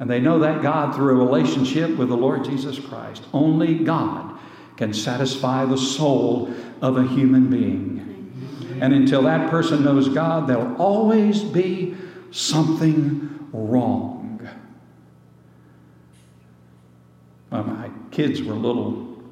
And 0.00 0.10
they 0.10 0.18
know 0.18 0.40
that 0.40 0.60
God 0.60 0.96
through 0.96 1.10
a 1.10 1.24
relationship 1.24 1.96
with 1.96 2.08
the 2.08 2.16
Lord 2.16 2.44
Jesus 2.44 2.80
Christ. 2.80 3.22
Only 3.32 3.76
God 3.76 4.33
can 4.76 4.92
satisfy 4.92 5.64
the 5.64 5.78
soul 5.78 6.52
of 6.80 6.96
a 6.96 7.06
human 7.06 7.48
being. 7.48 8.78
And 8.80 8.92
until 8.92 9.22
that 9.22 9.50
person 9.50 9.84
knows 9.84 10.08
God, 10.08 10.48
there'll 10.48 10.76
always 10.76 11.42
be 11.42 11.94
something 12.30 13.48
wrong. 13.52 14.48
When 17.50 17.66
my 17.66 17.90
kids 18.10 18.42
were 18.42 18.54
little, 18.54 19.22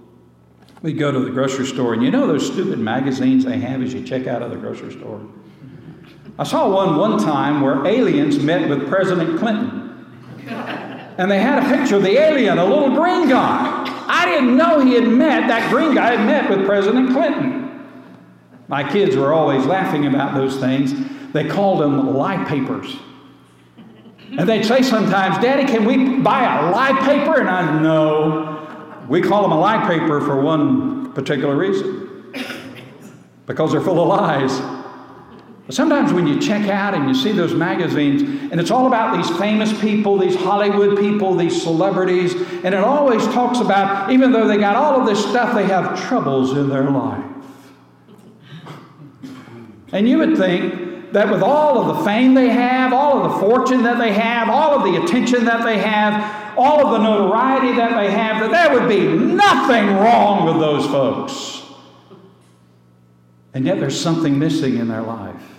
we'd 0.81 0.99
go 0.99 1.11
to 1.11 1.21
the 1.21 1.31
grocery 1.31 1.67
store, 1.67 1.93
and 1.95 2.03
you 2.03 2.11
know 2.11 2.27
those 2.29 2.47
stupid 2.47 2.79
magazines 2.79 3.45
they 3.45 3.59
have 3.59 3.83
as 3.83 3.93
you 3.93 4.05
check 4.05 4.29
out 4.29 4.43
of 4.43 4.51
the 4.51 4.57
grocery 4.57 4.93
store? 4.93 5.21
I 6.39 6.45
saw 6.45 6.69
one 6.69 6.97
one 6.97 7.19
time 7.23 7.61
where 7.61 7.85
aliens 7.85 8.39
met 8.39 8.69
with 8.69 8.89
President 8.89 9.39
Clinton. 9.39 9.81
And 11.19 11.31
they 11.31 11.41
had 11.41 11.63
a 11.63 11.77
picture 11.77 11.97
of 11.97 12.03
the 12.03 12.19
alien, 12.19 12.59
a 12.59 12.65
little 12.65 12.95
green 12.95 13.29
guy. 13.29 13.82
I 14.09 14.27
didn't 14.27 14.57
know 14.57 14.81
he 14.81 14.95
had 14.95 15.09
met, 15.09 15.49
that 15.49 15.71
green 15.71 15.95
guy 15.95 16.17
had 16.17 16.27
met 16.27 16.51
with 16.51 16.67
President 16.67 17.11
Clinton. 17.11 17.63
My 18.69 18.89
kids 18.89 19.17
were 19.17 19.33
always 19.33 19.67
laughing 19.67 20.07
about 20.07 20.35
those 20.35 20.57
things. 20.59 20.95
They 21.33 21.47
called 21.47 21.81
them 21.81 22.15
lie 22.15 22.45
papers. 22.45 22.97
And 24.39 24.49
they'd 24.49 24.65
say 24.65 24.83
sometimes, 24.83 25.37
Daddy, 25.39 25.67
can 25.71 25.85
we 25.85 26.21
buy 26.21 26.43
a 26.45 26.71
lie 26.71 26.99
paper? 27.01 27.39
And 27.39 27.51
I 27.51 27.81
know. 27.81 29.05
We 29.09 29.21
call 29.21 29.43
them 29.43 29.53
a 29.53 29.61
lie 29.61 29.87
paper 29.87 30.21
for 30.21 30.41
one 30.41 31.13
particular 31.13 31.55
reason 31.55 32.33
because 33.47 33.73
they're 33.73 33.81
full 33.81 34.01
of 34.01 34.09
lies. 34.09 34.82
Sometimes 35.71 36.13
when 36.13 36.27
you 36.27 36.41
check 36.41 36.69
out 36.69 36.93
and 36.93 37.09
you 37.09 37.15
see 37.15 37.33
those 37.33 37.55
magazines, 37.55 38.23
and 38.23 38.61
it's 38.61 38.71
all 38.71 38.89
about 38.89 39.17
these 39.17 39.39
famous 39.39 39.73
people, 39.81 40.19
these 40.19 40.35
Hollywood 40.35 40.99
people, 40.99 41.35
these 41.35 41.63
celebrities, 41.63 42.35
and 42.35 42.75
it 42.75 42.85
always 42.85 43.25
talks 43.27 43.61
about, 43.61 44.11
even 44.11 44.33
though 44.33 44.49
they 44.49 44.59
got 44.59 44.75
all 44.75 45.01
of 45.01 45.07
this 45.07 45.25
stuff, 45.25 45.55
they 45.55 45.65
have 45.65 45.99
troubles 46.09 46.57
in 46.57 46.69
their 46.69 46.91
life. 46.91 47.25
And 49.93 50.09
you 50.09 50.19
would 50.19 50.37
think 50.37 51.13
that 51.13 51.31
with 51.31 51.43
all 51.43 51.79
of 51.79 51.97
the 51.97 52.05
fame 52.05 52.35
they 52.35 52.49
have, 52.49 52.93
all 52.93 53.23
of 53.23 53.33
the 53.33 53.39
fortune 53.39 53.83
that 53.85 53.99
they 53.99 54.13
have, 54.13 54.49
all 54.49 54.75
of 54.75 54.83
the 54.83 55.03
attention 55.03 55.45
that 55.45 55.65
they 55.65 55.79
have, 55.79 56.59
all 56.59 56.85
of 56.85 56.93
the 56.93 56.99
notoriety 56.99 57.73
that 57.77 58.01
they 58.01 58.11
have, 58.11 58.41
that 58.41 58.51
there 58.51 58.79
would 58.79 58.89
be 58.89 59.07
nothing 59.07 59.87
wrong 59.97 60.47
with 60.47 60.59
those 60.59 60.87
folks. 60.87 61.63
And 63.55 63.67
yet 63.67 63.79
there's 63.79 63.99
something 63.99 64.39
missing 64.39 64.79
in 64.79 64.89
their 64.89 65.03
life. 65.03 65.52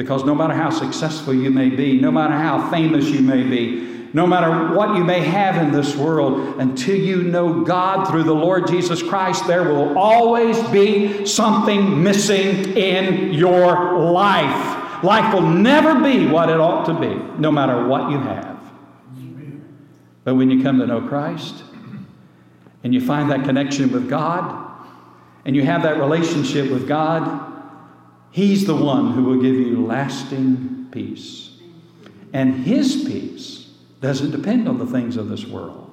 Because 0.00 0.24
no 0.24 0.34
matter 0.34 0.54
how 0.54 0.70
successful 0.70 1.34
you 1.34 1.50
may 1.50 1.68
be, 1.68 2.00
no 2.00 2.10
matter 2.10 2.32
how 2.32 2.70
famous 2.70 3.10
you 3.10 3.20
may 3.20 3.42
be, 3.42 4.06
no 4.14 4.26
matter 4.26 4.74
what 4.74 4.96
you 4.96 5.04
may 5.04 5.20
have 5.20 5.62
in 5.62 5.72
this 5.72 5.94
world, 5.94 6.58
until 6.58 6.98
you 6.98 7.22
know 7.22 7.64
God 7.64 8.08
through 8.08 8.22
the 8.22 8.32
Lord 8.32 8.66
Jesus 8.66 9.02
Christ, 9.02 9.46
there 9.46 9.62
will 9.62 9.98
always 9.98 10.58
be 10.70 11.26
something 11.26 12.02
missing 12.02 12.78
in 12.78 13.34
your 13.34 13.98
life. 14.10 15.04
Life 15.04 15.34
will 15.34 15.42
never 15.42 16.02
be 16.02 16.26
what 16.26 16.48
it 16.48 16.58
ought 16.58 16.86
to 16.86 16.94
be, 16.98 17.14
no 17.38 17.52
matter 17.52 17.86
what 17.86 18.10
you 18.10 18.16
have. 18.20 18.58
But 20.24 20.34
when 20.36 20.50
you 20.50 20.62
come 20.62 20.78
to 20.78 20.86
know 20.86 21.02
Christ 21.02 21.62
and 22.84 22.94
you 22.94 23.02
find 23.02 23.30
that 23.30 23.44
connection 23.44 23.92
with 23.92 24.08
God 24.08 24.66
and 25.44 25.54
you 25.54 25.62
have 25.62 25.82
that 25.82 25.98
relationship 25.98 26.70
with 26.70 26.88
God, 26.88 27.49
He's 28.30 28.66
the 28.66 28.76
one 28.76 29.12
who 29.12 29.24
will 29.24 29.42
give 29.42 29.54
you 29.54 29.84
lasting 29.84 30.88
peace. 30.90 31.50
And 32.32 32.64
His 32.64 33.04
peace 33.04 33.70
doesn't 34.00 34.30
depend 34.30 34.68
on 34.68 34.78
the 34.78 34.86
things 34.86 35.16
of 35.16 35.28
this 35.28 35.46
world. 35.46 35.86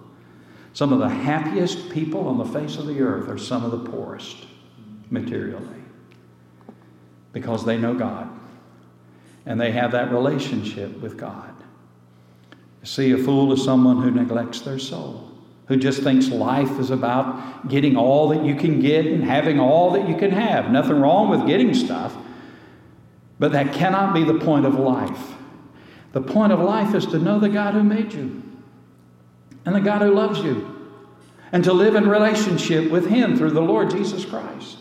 Some 0.74 0.94
of 0.94 1.00
the 1.00 1.10
happiest 1.10 1.90
people 1.90 2.28
on 2.28 2.38
the 2.38 2.46
face 2.46 2.78
of 2.78 2.86
the 2.86 3.02
earth 3.02 3.28
are 3.30 3.38
some 3.38 3.66
of 3.66 3.72
the 3.72 3.90
poorest 3.90 4.46
materially 5.10 5.82
because 7.34 7.66
they 7.66 7.78
know 7.78 7.96
God 7.96 8.30
and 9.46 9.60
they 9.60 9.72
have 9.72 9.92
that 9.94 10.12
relationship 10.12 11.00
with 11.00 11.18
God. 11.18 11.54
See, 12.84 13.12
a 13.12 13.18
fool 13.18 13.52
is 13.54 13.64
someone 13.64 14.02
who 14.02 14.12
neglects 14.12 14.62
their 14.62 14.80
soul, 14.80 15.32
who 15.68 15.78
just 15.78 16.04
thinks 16.04 16.30
life 16.30 16.80
is 16.80 16.90
about 16.90 17.68
getting 17.68 17.98
all 17.98 18.30
that 18.30 18.46
you 18.46 18.56
can 18.56 18.80
get 18.80 19.06
and 19.06 19.24
having 19.24 19.60
all 19.60 19.92
that 19.92 20.08
you 20.08 20.16
can 20.16 20.32
have. 20.32 20.72
Nothing 20.72 21.02
wrong 21.02 21.30
with 21.30 21.46
getting 21.48 21.74
stuff. 21.74 22.16
But 23.40 23.52
that 23.52 23.74
cannot 23.74 24.14
be 24.14 24.24
the 24.24 24.40
point 24.40 24.66
of 24.66 24.76
life. 24.76 25.36
The 26.14 26.22
point 26.22 26.52
of 26.52 26.60
life 26.60 26.96
is 26.96 27.06
to 27.08 27.20
know 27.20 27.40
the 27.40 27.50
God 27.50 27.74
who 27.74 27.84
made 27.84 28.14
you 28.14 28.42
and 29.66 29.76
the 29.76 29.82
God 29.82 30.02
who 30.02 30.14
loves 30.14 30.40
you 30.40 30.74
and 31.52 31.64
to 31.64 31.74
live 31.74 31.96
in 31.96 32.08
relationship 32.10 32.90
with 32.90 33.08
Him 33.08 33.38
through 33.38 33.52
the 33.52 33.62
Lord 33.62 33.92
Jesus 33.92 34.26
Christ. 34.26 34.78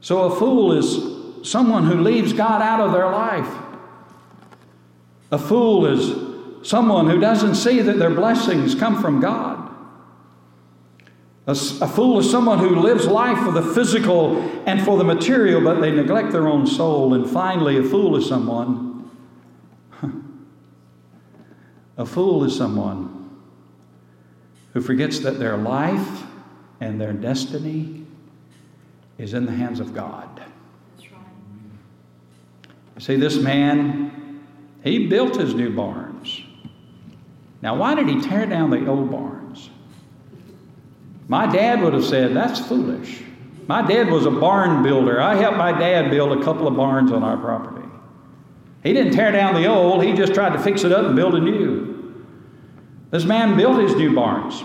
So 0.00 0.24
a 0.24 0.36
fool 0.36 0.72
is 0.72 1.48
someone 1.48 1.86
who 1.86 2.02
leaves 2.02 2.32
God 2.32 2.60
out 2.60 2.80
of 2.80 2.92
their 2.92 3.10
life. 3.10 3.48
A 5.30 5.38
fool 5.38 5.86
is 5.86 6.68
someone 6.68 7.08
who 7.08 7.18
doesn't 7.18 7.54
see 7.54 7.80
that 7.80 7.98
their 7.98 8.10
blessings 8.10 8.74
come 8.74 9.00
from 9.00 9.20
God. 9.20 9.53
A, 11.46 11.50
a, 11.50 11.88
fool 11.88 12.18
is 12.18 12.30
someone 12.30 12.58
who 12.58 12.76
lives 12.76 13.06
life 13.06 13.38
for 13.44 13.52
the 13.52 13.60
physical 13.60 14.38
and 14.66 14.82
for 14.82 14.96
the 14.96 15.04
material, 15.04 15.60
but 15.60 15.78
they 15.78 15.90
neglect 15.90 16.32
their 16.32 16.48
own 16.48 16.66
soul. 16.66 17.12
And 17.12 17.28
finally, 17.28 17.76
a 17.76 17.82
fool 17.82 18.16
is 18.16 18.26
someone. 18.26 19.10
a 21.98 22.06
fool 22.06 22.44
is 22.44 22.56
someone 22.56 23.28
who 24.72 24.80
forgets 24.80 25.18
that 25.20 25.38
their 25.38 25.58
life 25.58 26.24
and 26.80 26.98
their 26.98 27.12
destiny 27.12 28.06
is 29.18 29.34
in 29.34 29.44
the 29.44 29.52
hands 29.52 29.80
of 29.80 29.94
God. 29.94 30.42
That's 30.96 31.12
right. 31.12 31.20
See, 32.98 33.16
this 33.16 33.36
man, 33.36 34.46
he 34.82 35.08
built 35.08 35.36
his 35.36 35.52
new 35.52 35.74
barns. 35.76 36.40
Now, 37.60 37.76
why 37.76 37.94
did 37.94 38.08
he 38.08 38.20
tear 38.22 38.46
down 38.46 38.70
the 38.70 38.86
old 38.86 39.10
barns? 39.10 39.33
My 41.28 41.46
dad 41.50 41.80
would 41.82 41.94
have 41.94 42.04
said, 42.04 42.34
That's 42.34 42.60
foolish. 42.60 43.22
My 43.66 43.86
dad 43.86 44.10
was 44.10 44.26
a 44.26 44.30
barn 44.30 44.82
builder. 44.82 45.20
I 45.20 45.36
helped 45.36 45.56
my 45.56 45.72
dad 45.72 46.10
build 46.10 46.38
a 46.38 46.44
couple 46.44 46.66
of 46.68 46.76
barns 46.76 47.10
on 47.10 47.22
our 47.22 47.36
property. 47.36 47.86
He 48.82 48.92
didn't 48.92 49.14
tear 49.14 49.32
down 49.32 49.54
the 49.54 49.66
old, 49.66 50.04
he 50.04 50.12
just 50.12 50.34
tried 50.34 50.52
to 50.52 50.58
fix 50.58 50.84
it 50.84 50.92
up 50.92 51.06
and 51.06 51.16
build 51.16 51.34
a 51.34 51.40
new. 51.40 51.94
This 53.10 53.24
man 53.24 53.56
built 53.56 53.80
his 53.80 53.94
new 53.96 54.14
barns. 54.14 54.62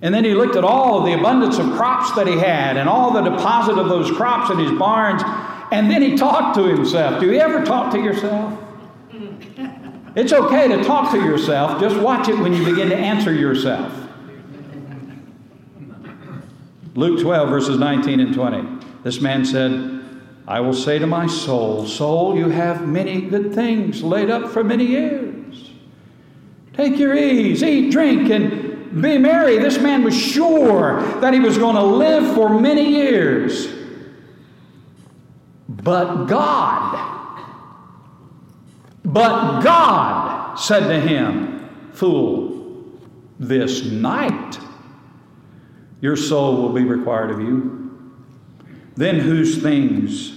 And 0.00 0.14
then 0.14 0.24
he 0.24 0.34
looked 0.34 0.56
at 0.56 0.64
all 0.64 0.98
of 0.98 1.04
the 1.04 1.12
abundance 1.12 1.58
of 1.58 1.66
crops 1.72 2.14
that 2.16 2.26
he 2.26 2.38
had 2.38 2.76
and 2.76 2.88
all 2.88 3.10
the 3.10 3.22
deposit 3.22 3.78
of 3.78 3.88
those 3.88 4.10
crops 4.10 4.50
in 4.50 4.58
his 4.58 4.72
barns. 4.78 5.22
And 5.72 5.90
then 5.90 6.00
he 6.00 6.16
talked 6.16 6.56
to 6.56 6.64
himself. 6.64 7.20
Do 7.20 7.26
you 7.26 7.38
ever 7.38 7.64
talk 7.64 7.92
to 7.92 7.98
yourself? 7.98 8.58
It's 10.14 10.32
okay 10.32 10.68
to 10.68 10.82
talk 10.82 11.12
to 11.12 11.18
yourself, 11.18 11.78
just 11.78 11.96
watch 11.96 12.28
it 12.28 12.38
when 12.38 12.54
you 12.54 12.64
begin 12.64 12.88
to 12.88 12.96
answer 12.96 13.34
yourself. 13.34 14.05
Luke 16.96 17.20
12, 17.20 17.50
verses 17.50 17.78
19 17.78 18.20
and 18.20 18.34
20. 18.34 18.86
This 19.02 19.20
man 19.20 19.44
said, 19.44 20.02
I 20.48 20.60
will 20.60 20.72
say 20.72 20.98
to 20.98 21.06
my 21.06 21.26
soul, 21.26 21.86
Soul, 21.86 22.36
you 22.36 22.48
have 22.48 22.88
many 22.88 23.20
good 23.20 23.54
things 23.54 24.02
laid 24.02 24.30
up 24.30 24.50
for 24.50 24.64
many 24.64 24.86
years. 24.86 25.72
Take 26.72 26.98
your 26.98 27.14
ease, 27.14 27.62
eat, 27.62 27.90
drink, 27.90 28.30
and 28.30 29.02
be 29.02 29.18
merry. 29.18 29.58
This 29.58 29.78
man 29.78 30.04
was 30.04 30.16
sure 30.16 31.02
that 31.20 31.34
he 31.34 31.40
was 31.40 31.58
going 31.58 31.76
to 31.76 31.82
live 31.82 32.34
for 32.34 32.58
many 32.58 32.88
years. 32.88 33.68
But 35.68 36.24
God, 36.24 37.42
but 39.04 39.60
God 39.60 40.56
said 40.56 40.88
to 40.88 40.98
him, 40.98 41.68
Fool, 41.92 42.98
this 43.38 43.84
night 43.84 44.58
your 46.00 46.16
soul 46.16 46.62
will 46.62 46.72
be 46.72 46.84
required 46.84 47.30
of 47.30 47.40
you. 47.40 47.76
Then 48.96 49.20
whose 49.20 49.62
things 49.62 50.34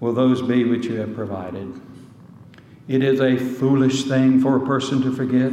will 0.00 0.12
those 0.12 0.42
be 0.42 0.64
which 0.64 0.86
you 0.86 0.96
have 0.96 1.14
provided? 1.14 1.80
It 2.88 3.02
is 3.02 3.20
a 3.20 3.36
foolish 3.36 4.04
thing 4.04 4.40
for 4.40 4.56
a 4.56 4.66
person 4.66 5.02
to 5.02 5.12
forget 5.14 5.52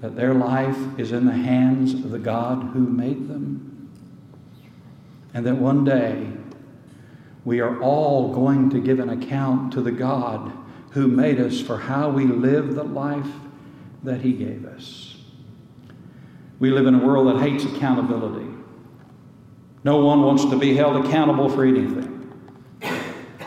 that 0.00 0.16
their 0.16 0.34
life 0.34 0.78
is 0.98 1.12
in 1.12 1.26
the 1.26 1.32
hands 1.32 1.94
of 1.94 2.10
the 2.10 2.18
God 2.18 2.70
who 2.72 2.80
made 2.80 3.28
them. 3.28 3.90
And 5.34 5.46
that 5.46 5.56
one 5.56 5.84
day 5.84 6.28
we 7.44 7.60
are 7.60 7.80
all 7.80 8.34
going 8.34 8.70
to 8.70 8.80
give 8.80 9.00
an 9.00 9.10
account 9.10 9.72
to 9.74 9.80
the 9.80 9.92
God 9.92 10.52
who 10.90 11.08
made 11.08 11.40
us 11.40 11.60
for 11.60 11.78
how 11.78 12.10
we 12.10 12.24
live 12.24 12.74
the 12.74 12.84
life 12.84 13.30
that 14.02 14.20
He 14.20 14.32
gave 14.32 14.64
us. 14.64 15.16
We 16.58 16.70
live 16.70 16.86
in 16.86 16.94
a 16.94 17.06
world 17.06 17.28
that 17.28 17.42
hates 17.42 17.64
accountability. 17.64 18.51
No 19.84 19.98
one 20.04 20.22
wants 20.22 20.44
to 20.46 20.58
be 20.58 20.76
held 20.76 21.04
accountable 21.04 21.48
for 21.48 21.64
anything. 21.64 22.18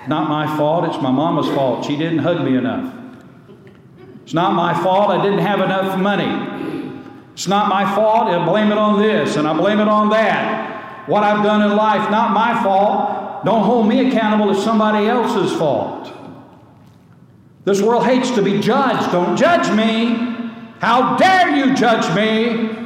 Not 0.08 0.30
my 0.30 0.46
fault, 0.58 0.86
it's 0.86 1.02
my 1.02 1.12
mama's 1.12 1.48
fault. 1.48 1.86
She 1.86 1.98
didn't 1.98 2.20
hug 2.20 2.44
me 2.44 2.58
enough. 2.58 2.94
It's 4.24 4.34
not 4.34 4.54
my 4.54 4.74
fault, 4.84 5.10
I 5.10 5.24
didn't 5.24 5.40
have 5.40 5.62
enough 5.62 5.98
money. 6.00 6.54
It's 7.34 7.48
not 7.48 7.70
my 7.70 7.84
fault, 7.96 8.28
I 8.28 8.44
blame 8.46 8.72
it 8.72 8.78
on 8.78 9.02
this 9.02 9.36
and 9.36 9.48
I 9.48 9.54
blame 9.58 9.80
it 9.80 9.88
on 9.88 10.10
that. 10.10 11.08
What 11.08 11.24
I've 11.24 11.44
done 11.44 11.62
in 11.62 11.76
life, 11.76 12.10
not 12.10 12.32
my 12.32 12.62
fault. 12.64 13.46
Don't 13.46 13.64
hold 13.64 13.88
me 13.88 14.08
accountable, 14.08 14.52
it's 14.52 14.64
somebody 14.64 15.08
else's 15.08 15.56
fault. 15.58 16.12
This 17.64 17.82
world 17.82 18.06
hates 18.06 18.32
to 18.32 18.42
be 18.42 18.60
judged. 18.60 19.12
Don't 19.12 19.36
judge 19.36 19.70
me. 19.76 20.16
How 20.80 21.18
dare 21.18 21.56
you 21.56 21.76
judge 21.76 22.06
me? 22.16 22.85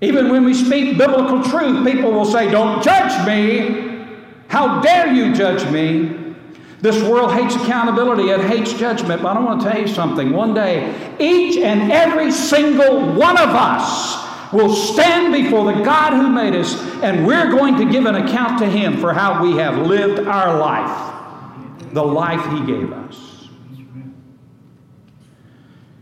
Even 0.00 0.30
when 0.30 0.44
we 0.44 0.52
speak 0.52 0.98
biblical 0.98 1.42
truth, 1.42 1.86
people 1.86 2.12
will 2.12 2.24
say, 2.24 2.50
Don't 2.50 2.82
judge 2.82 3.26
me. 3.26 4.04
How 4.48 4.80
dare 4.80 5.12
you 5.12 5.34
judge 5.34 5.68
me? 5.70 6.34
This 6.80 7.02
world 7.02 7.32
hates 7.32 7.56
accountability, 7.56 8.24
it 8.24 8.40
hates 8.40 8.74
judgment. 8.74 9.22
But 9.22 9.36
I 9.36 9.40
want 9.40 9.62
to 9.62 9.70
tell 9.70 9.80
you 9.80 9.88
something. 9.88 10.32
One 10.32 10.52
day, 10.52 10.94
each 11.18 11.56
and 11.56 11.90
every 11.90 12.30
single 12.30 13.14
one 13.14 13.38
of 13.38 13.48
us 13.48 14.52
will 14.52 14.74
stand 14.74 15.32
before 15.32 15.72
the 15.72 15.82
God 15.82 16.12
who 16.12 16.28
made 16.28 16.54
us, 16.54 16.78
and 17.02 17.26
we're 17.26 17.50
going 17.50 17.76
to 17.78 17.90
give 17.90 18.04
an 18.04 18.14
account 18.16 18.58
to 18.60 18.66
Him 18.66 18.98
for 18.98 19.14
how 19.14 19.42
we 19.42 19.56
have 19.56 19.86
lived 19.86 20.20
our 20.28 20.58
life, 20.58 21.92
the 21.92 22.04
life 22.04 22.44
He 22.52 22.66
gave 22.66 22.92
us. 22.92 23.48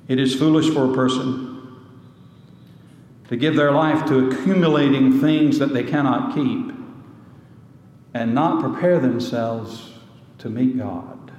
It 0.09 0.19
is 0.19 0.35
foolish 0.35 0.69
for 0.69 0.91
a 0.91 0.95
person 0.95 1.54
to 3.29 3.37
give 3.37 3.57
their 3.57 3.73
life 3.73 4.07
to 4.07 4.29
accumulating 4.29 5.21
things 5.21 5.59
that 5.59 5.73
they 5.73 5.83
cannot 5.83 6.35
keep 6.35 6.73
and 8.13 8.35
not 8.35 8.61
prepare 8.61 9.01
themselves 9.01 9.93
to 10.39 10.49
meet 10.49 10.79
God. 10.79 11.33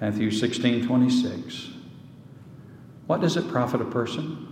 Matthew 0.00 0.30
16 0.30 0.86
26. 0.86 1.70
What 3.06 3.20
does 3.20 3.36
it 3.36 3.48
profit 3.48 3.80
a 3.80 3.84
person 3.84 4.48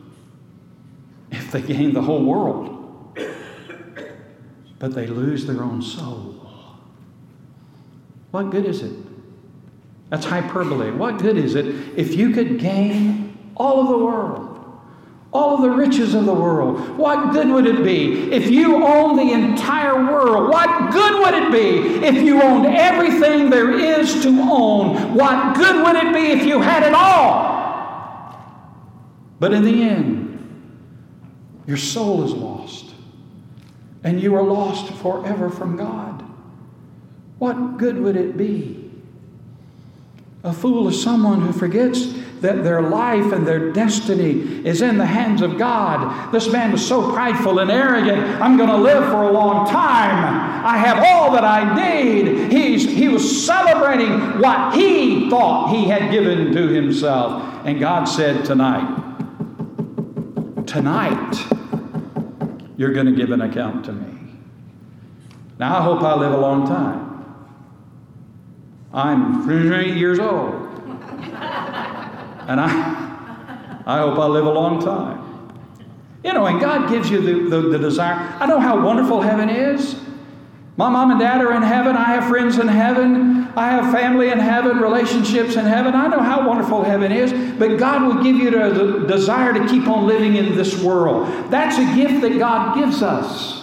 if 1.30 1.50
they 1.50 1.62
gain 1.62 1.94
the 1.94 2.02
whole 2.02 2.24
world, 2.24 3.18
but 4.78 4.94
they 4.94 5.06
lose 5.06 5.46
their 5.46 5.62
own 5.62 5.80
soul? 5.82 6.42
What 8.30 8.50
good 8.50 8.66
is 8.66 8.82
it? 8.82 8.92
That's 10.10 10.26
hyperbole. 10.26 10.90
What 10.90 11.18
good 11.18 11.38
is 11.38 11.54
it 11.54 11.66
if 11.96 12.14
you 12.14 12.32
could 12.32 12.58
gain 12.58 13.52
all 13.56 13.80
of 13.80 13.88
the 13.88 13.98
world? 14.04 14.51
All 15.32 15.54
of 15.54 15.62
the 15.62 15.70
riches 15.70 16.14
of 16.14 16.26
the 16.26 16.34
world. 16.34 16.96
What 16.98 17.32
good 17.32 17.48
would 17.48 17.66
it 17.66 17.82
be 17.82 18.30
if 18.32 18.50
you 18.50 18.84
owned 18.84 19.18
the 19.18 19.32
entire 19.32 20.12
world? 20.12 20.50
What 20.50 20.92
good 20.92 21.20
would 21.20 21.34
it 21.34 21.50
be 21.50 22.06
if 22.06 22.22
you 22.22 22.42
owned 22.42 22.66
everything 22.66 23.48
there 23.48 23.70
is 23.70 24.22
to 24.22 24.28
own? 24.28 25.14
What 25.14 25.56
good 25.56 25.84
would 25.84 25.96
it 25.96 26.12
be 26.12 26.32
if 26.32 26.44
you 26.44 26.60
had 26.60 26.82
it 26.82 26.92
all? 26.92 27.50
But 29.40 29.52
in 29.54 29.64
the 29.64 29.82
end, 29.82 30.28
your 31.66 31.78
soul 31.78 32.24
is 32.24 32.32
lost, 32.32 32.92
and 34.04 34.20
you 34.20 34.34
are 34.34 34.42
lost 34.42 34.92
forever 34.94 35.48
from 35.48 35.76
God. 35.76 36.22
What 37.38 37.78
good 37.78 37.98
would 37.98 38.16
it 38.16 38.36
be? 38.36 38.81
A 40.44 40.52
fool 40.52 40.88
is 40.88 41.00
someone 41.00 41.40
who 41.40 41.52
forgets 41.52 42.12
that 42.40 42.64
their 42.64 42.82
life 42.82 43.32
and 43.32 43.46
their 43.46 43.70
destiny 43.70 44.66
is 44.66 44.82
in 44.82 44.98
the 44.98 45.06
hands 45.06 45.40
of 45.40 45.56
God. 45.56 46.32
This 46.32 46.50
man 46.50 46.72
was 46.72 46.86
so 46.86 47.12
prideful 47.12 47.60
and 47.60 47.70
arrogant. 47.70 48.20
I'm 48.42 48.56
going 48.56 48.68
to 48.68 48.76
live 48.76 49.04
for 49.04 49.22
a 49.22 49.30
long 49.30 49.68
time. 49.68 50.64
I 50.64 50.76
have 50.76 50.98
all 50.98 51.30
that 51.32 51.44
I 51.44 51.74
need. 51.76 52.50
He's, 52.50 52.84
he 52.84 53.08
was 53.08 53.46
celebrating 53.46 54.40
what 54.40 54.74
he 54.74 55.30
thought 55.30 55.70
he 55.70 55.84
had 55.84 56.10
given 56.10 56.52
to 56.52 56.68
himself. 56.68 57.64
And 57.64 57.78
God 57.78 58.04
said, 58.06 58.44
Tonight, 58.44 58.98
tonight, 60.66 61.36
you're 62.76 62.92
going 62.92 63.06
to 63.06 63.12
give 63.12 63.30
an 63.30 63.42
account 63.42 63.84
to 63.84 63.92
me. 63.92 64.34
Now, 65.60 65.78
I 65.78 65.82
hope 65.82 66.02
I 66.02 66.16
live 66.16 66.32
a 66.32 66.38
long 66.38 66.66
time. 66.66 67.11
I'm 68.92 69.46
38 69.46 69.96
years 69.96 70.18
old. 70.18 70.68
And 72.48 72.60
I, 72.60 73.82
I 73.86 73.98
hope 73.98 74.18
I 74.18 74.26
live 74.26 74.46
a 74.46 74.50
long 74.50 74.84
time. 74.84 75.20
You 76.22 76.32
know, 76.32 76.46
and 76.46 76.60
God 76.60 76.90
gives 76.90 77.10
you 77.10 77.20
the, 77.20 77.48
the, 77.48 77.68
the, 77.70 77.78
desire. 77.78 78.14
I 78.38 78.46
know 78.46 78.60
how 78.60 78.84
wonderful 78.84 79.22
heaven 79.22 79.48
is. 79.48 79.96
My 80.76 80.88
mom 80.88 81.10
and 81.10 81.20
dad 81.20 81.40
are 81.40 81.52
in 81.52 81.62
heaven. 81.62 81.96
I 81.96 82.04
have 82.04 82.28
friends 82.28 82.58
in 82.58 82.68
heaven. 82.68 83.48
I 83.56 83.68
have 83.70 83.92
family 83.92 84.30
in 84.30 84.38
heaven, 84.38 84.78
relationships 84.78 85.56
in 85.56 85.64
heaven. 85.64 85.94
I 85.94 86.06
know 86.08 86.20
how 86.20 86.46
wonderful 86.46 86.82
heaven 86.84 87.12
is. 87.12 87.32
But 87.58 87.78
God 87.78 88.02
will 88.02 88.22
give 88.22 88.36
you 88.36 88.50
the 88.50 89.06
desire 89.06 89.52
to 89.52 89.66
keep 89.68 89.88
on 89.88 90.06
living 90.06 90.36
in 90.36 90.56
this 90.56 90.82
world. 90.82 91.28
That's 91.50 91.78
a 91.78 91.94
gift 91.96 92.20
that 92.22 92.38
God 92.38 92.76
gives 92.76 93.02
us 93.02 93.61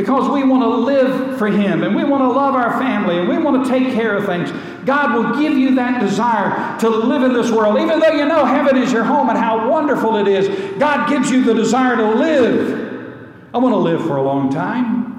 because 0.00 0.30
we 0.30 0.42
want 0.42 0.62
to 0.62 0.68
live 0.68 1.36
for 1.36 1.48
Him 1.48 1.82
and 1.82 1.94
we 1.94 2.04
want 2.04 2.22
to 2.22 2.28
love 2.28 2.54
our 2.54 2.78
family 2.80 3.18
and 3.18 3.28
we 3.28 3.36
want 3.36 3.62
to 3.62 3.70
take 3.70 3.92
care 3.92 4.16
of 4.16 4.24
things. 4.24 4.50
God 4.86 5.14
will 5.14 5.38
give 5.38 5.52
you 5.52 5.74
that 5.74 6.00
desire 6.00 6.78
to 6.80 6.88
live 6.88 7.22
in 7.22 7.34
this 7.34 7.50
world. 7.50 7.78
Even 7.78 8.00
though 8.00 8.12
you 8.12 8.24
know 8.24 8.46
heaven 8.46 8.78
is 8.78 8.90
your 8.90 9.04
home 9.04 9.28
and 9.28 9.36
how 9.36 9.68
wonderful 9.68 10.16
it 10.16 10.26
is, 10.26 10.48
God 10.78 11.10
gives 11.10 11.30
you 11.30 11.44
the 11.44 11.52
desire 11.52 11.96
to 11.96 12.14
live. 12.14 13.28
I 13.52 13.58
want 13.58 13.74
to 13.74 13.78
live 13.78 14.00
for 14.06 14.16
a 14.16 14.22
long 14.22 14.50
time. 14.50 15.10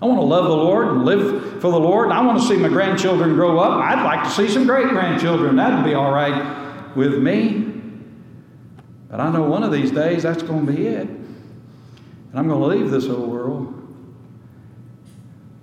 I 0.00 0.06
want 0.06 0.20
to 0.20 0.24
love 0.24 0.44
the 0.44 0.56
Lord 0.56 0.86
and 0.86 1.04
live 1.04 1.60
for 1.60 1.72
the 1.72 1.80
Lord. 1.80 2.12
I 2.12 2.24
want 2.24 2.40
to 2.40 2.46
see 2.46 2.56
my 2.56 2.68
grandchildren 2.68 3.34
grow 3.34 3.58
up. 3.58 3.82
I'd 3.82 4.04
like 4.04 4.22
to 4.22 4.30
see 4.30 4.46
some 4.46 4.64
great 4.64 4.90
grandchildren. 4.90 5.56
That'd 5.56 5.84
be 5.84 5.94
all 5.94 6.12
right 6.12 6.94
with 6.94 7.20
me. 7.20 7.72
But 9.10 9.18
I 9.18 9.32
know 9.32 9.42
one 9.42 9.64
of 9.64 9.72
these 9.72 9.90
days 9.90 10.22
that's 10.22 10.44
going 10.44 10.66
to 10.66 10.72
be 10.72 10.86
it. 10.86 11.08
And 12.36 12.42
I'm 12.42 12.48
going 12.50 12.60
to 12.60 12.76
leave 12.76 12.90
this 12.90 13.06
old 13.06 13.30
world. 13.30 13.72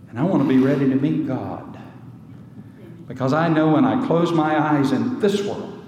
And 0.09 0.17
I 0.17 0.23
want 0.23 0.41
to 0.41 0.49
be 0.49 0.57
ready 0.57 0.89
to 0.89 0.95
meet 0.95 1.27
God. 1.27 1.77
Because 3.07 3.31
I 3.31 3.47
know 3.47 3.73
when 3.73 3.85
I 3.85 4.03
close 4.07 4.31
my 4.31 4.59
eyes 4.59 4.91
in 4.91 5.19
this 5.19 5.43
world, 5.43 5.85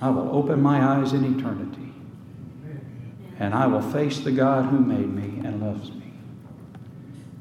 I 0.00 0.08
will 0.08 0.36
open 0.36 0.62
my 0.62 0.80
eyes 0.80 1.14
in 1.14 1.36
eternity. 1.36 1.92
And 3.40 3.52
I 3.52 3.66
will 3.66 3.82
face 3.82 4.20
the 4.20 4.30
God 4.30 4.66
who 4.66 4.78
made 4.78 5.08
me 5.08 5.44
and 5.44 5.60
loves 5.60 5.90
me. 5.90 6.12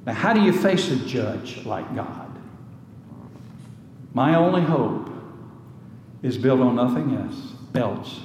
Now, 0.07 0.13
how 0.13 0.33
do 0.33 0.41
you 0.41 0.51
face 0.51 0.89
a 0.89 0.95
judge 0.95 1.63
like 1.63 1.95
God? 1.95 2.35
My 4.15 4.33
only 4.33 4.63
hope 4.63 5.11
is 6.23 6.39
built 6.39 6.59
on 6.59 6.75
nothing 6.75 7.15
else, 7.15 7.53
else 7.75 8.21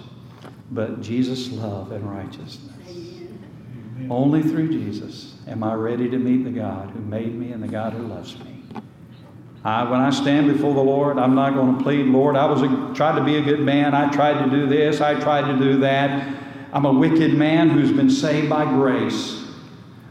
but 0.70 1.02
Jesus' 1.02 1.52
love 1.52 1.92
and 1.92 2.10
righteousness. 2.10 2.73
Only 4.10 4.42
through 4.42 4.68
Jesus 4.68 5.34
am 5.46 5.62
I 5.62 5.74
ready 5.74 6.08
to 6.10 6.18
meet 6.18 6.44
the 6.44 6.50
God 6.50 6.90
who 6.90 7.00
made 7.00 7.34
me 7.34 7.52
and 7.52 7.62
the 7.62 7.68
God 7.68 7.92
who 7.92 8.02
loves 8.02 8.38
me. 8.38 8.62
I, 9.64 9.88
when 9.90 10.00
I 10.00 10.10
stand 10.10 10.52
before 10.52 10.74
the 10.74 10.82
Lord, 10.82 11.18
I'm 11.18 11.34
not 11.34 11.54
going 11.54 11.78
to 11.78 11.82
plead, 11.82 12.06
Lord, 12.06 12.36
I 12.36 12.44
was 12.44 12.62
a, 12.62 12.94
tried 12.94 13.18
to 13.18 13.24
be 13.24 13.36
a 13.36 13.42
good 13.42 13.60
man. 13.60 13.94
I 13.94 14.10
tried 14.10 14.44
to 14.44 14.50
do 14.50 14.66
this. 14.66 15.00
I 15.00 15.18
tried 15.18 15.50
to 15.50 15.58
do 15.58 15.78
that. 15.80 16.36
I'm 16.72 16.84
a 16.84 16.92
wicked 16.92 17.34
man 17.34 17.70
who's 17.70 17.92
been 17.92 18.10
saved 18.10 18.50
by 18.50 18.64
grace. 18.64 19.42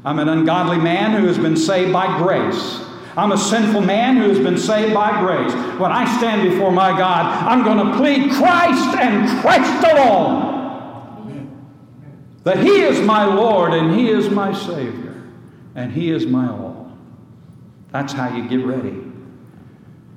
I'm 0.06 0.18
an 0.20 0.28
ungodly 0.28 0.78
man 0.78 1.20
who 1.20 1.28
has 1.28 1.38
been 1.38 1.58
saved 1.58 1.94
by 1.94 2.18
grace. 2.18 2.82
I'm 3.16 3.32
a 3.32 3.38
sinful 3.38 3.82
man 3.82 4.18
who 4.18 4.28
has 4.30 4.40
been 4.40 4.58
saved 4.58 4.94
by 4.94 5.20
grace. 5.20 5.54
When 5.80 5.92
I 5.92 6.18
stand 6.18 6.50
before 6.50 6.72
my 6.72 6.98
God, 6.98 7.26
I'm 7.26 7.64
going 7.64 7.78
to 7.78 7.98
plead 7.98 8.32
Christ 8.32 8.98
and 8.98 9.42
Christ 9.42 9.86
alone 9.92 10.53
that 12.44 12.60
He 12.60 12.82
is 12.82 13.00
my 13.02 13.26
Lord 13.26 13.74
and 13.74 13.96
He 13.96 14.10
is 14.10 14.30
my 14.30 14.54
Savior 14.54 15.24
and 15.76 15.92
He 15.92 16.12
is 16.12 16.26
my 16.26 16.48
all. 16.50 16.92
That's 17.92 18.14
how 18.14 18.36
you 18.36 18.48
get 18.48 18.66
ready 18.66 18.96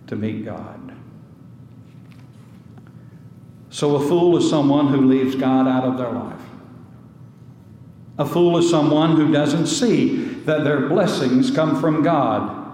to 0.07 0.17
meet 0.17 0.45
God. 0.45 0.77
So, 3.71 3.97
a 3.97 4.09
fool 4.09 4.39
is 4.39 4.49
someone 4.49 4.89
who 4.89 5.03
leaves 5.03 5.35
God 5.35 5.69
out 5.69 5.85
of 5.85 5.99
their 5.99 6.11
life. 6.11 6.41
A 8.19 8.25
fool 8.25 8.57
is 8.57 8.71
someone 8.71 9.17
who 9.17 9.31
doesn't 9.31 9.67
see 9.67 10.25
that 10.47 10.65
their 10.65 10.89
blessings 10.89 11.51
come 11.51 11.79
from 11.79 12.03
God. 12.03 12.65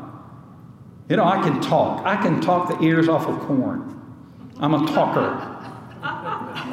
You 1.08 1.16
know, 1.16 1.24
I 1.24 1.42
can 1.42 1.60
talk. 1.60 2.06
I 2.06 2.16
can 2.16 2.40
talk 2.40 2.68
the 2.68 2.84
ears 2.86 3.08
off 3.08 3.26
of 3.26 3.40
corn. 3.40 4.00
I'm 4.60 4.74
a 4.74 4.86
talker. 4.86 5.51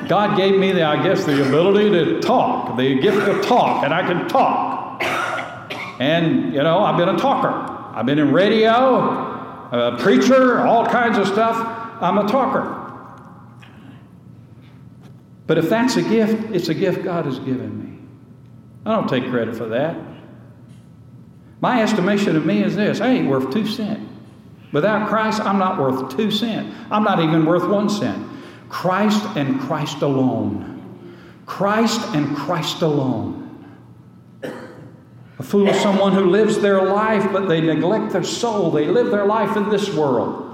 God 0.10 0.36
gave 0.36 0.60
me, 0.60 0.72
the, 0.72 0.84
I 0.84 1.04
guess, 1.04 1.24
the 1.24 1.48
ability 1.48 1.92
to 1.92 2.20
talk, 2.20 2.76
the 2.76 3.00
gift 3.00 3.28
of 3.28 3.46
talk, 3.46 3.84
and 3.84 3.94
I 3.94 4.02
can 4.02 4.28
talk. 4.28 5.04
And, 6.02 6.52
you 6.52 6.64
know, 6.64 6.80
I've 6.80 6.98
been 6.98 7.10
a 7.10 7.18
talker. 7.18 7.50
I've 7.96 8.08
been 8.08 8.18
in 8.18 8.34
radio, 8.34 8.98
a 9.72 9.98
preacher, 10.00 10.62
all 10.62 10.84
kinds 10.84 11.20
of 11.20 11.28
stuff. 11.28 11.56
I'm 12.02 12.18
a 12.18 12.28
talker. 12.28 12.76
But 15.46 15.60
if 15.60 15.70
that's 15.70 15.96
a 15.96 16.02
gift, 16.02 16.56
it's 16.56 16.70
a 16.70 16.74
gift 16.74 17.04
God 17.04 17.26
has 17.26 17.38
given 17.38 17.78
me. 17.84 18.00
I 18.88 18.96
don't 18.96 19.08
take 19.08 19.30
credit 19.30 19.56
for 19.56 19.68
that. 19.68 19.96
My 21.62 21.84
estimation 21.84 22.36
of 22.36 22.48
me 22.48 22.64
is 22.64 22.76
this 22.76 23.00
I 23.00 23.10
ain't 23.10 23.30
worth 23.30 23.54
two 23.54 23.68
cents. 23.68 24.10
Without 24.72 25.08
Christ, 25.08 25.42
I'm 25.42 25.60
not 25.60 25.80
worth 25.80 26.18
two 26.18 26.32
cents. 26.32 26.76
I'm 26.90 27.04
not 27.04 27.20
even 27.20 27.46
worth 27.46 27.68
one 27.70 27.92
cent. 27.92 28.29
Christ 28.70 29.26
and 29.36 29.60
Christ 29.60 30.02
alone. 30.02 30.70
Christ 31.46 32.02
and 32.16 32.38
Christ 32.38 32.82
alone. 32.82 33.36
A 34.44 35.44
fool 35.44 35.68
is 35.70 35.82
someone 35.82 36.14
who 36.14 36.30
lives 36.30 36.60
their 36.60 36.84
life, 36.84 37.32
but 37.32 37.48
they 37.48 37.62
neglect 37.62 38.12
their 38.12 38.24
soul. 38.24 38.72
They 38.72 38.86
live 38.86 39.10
their 39.10 39.26
life 39.26 39.58
in 39.58 39.70
this 39.70 39.94
world. 39.94 40.46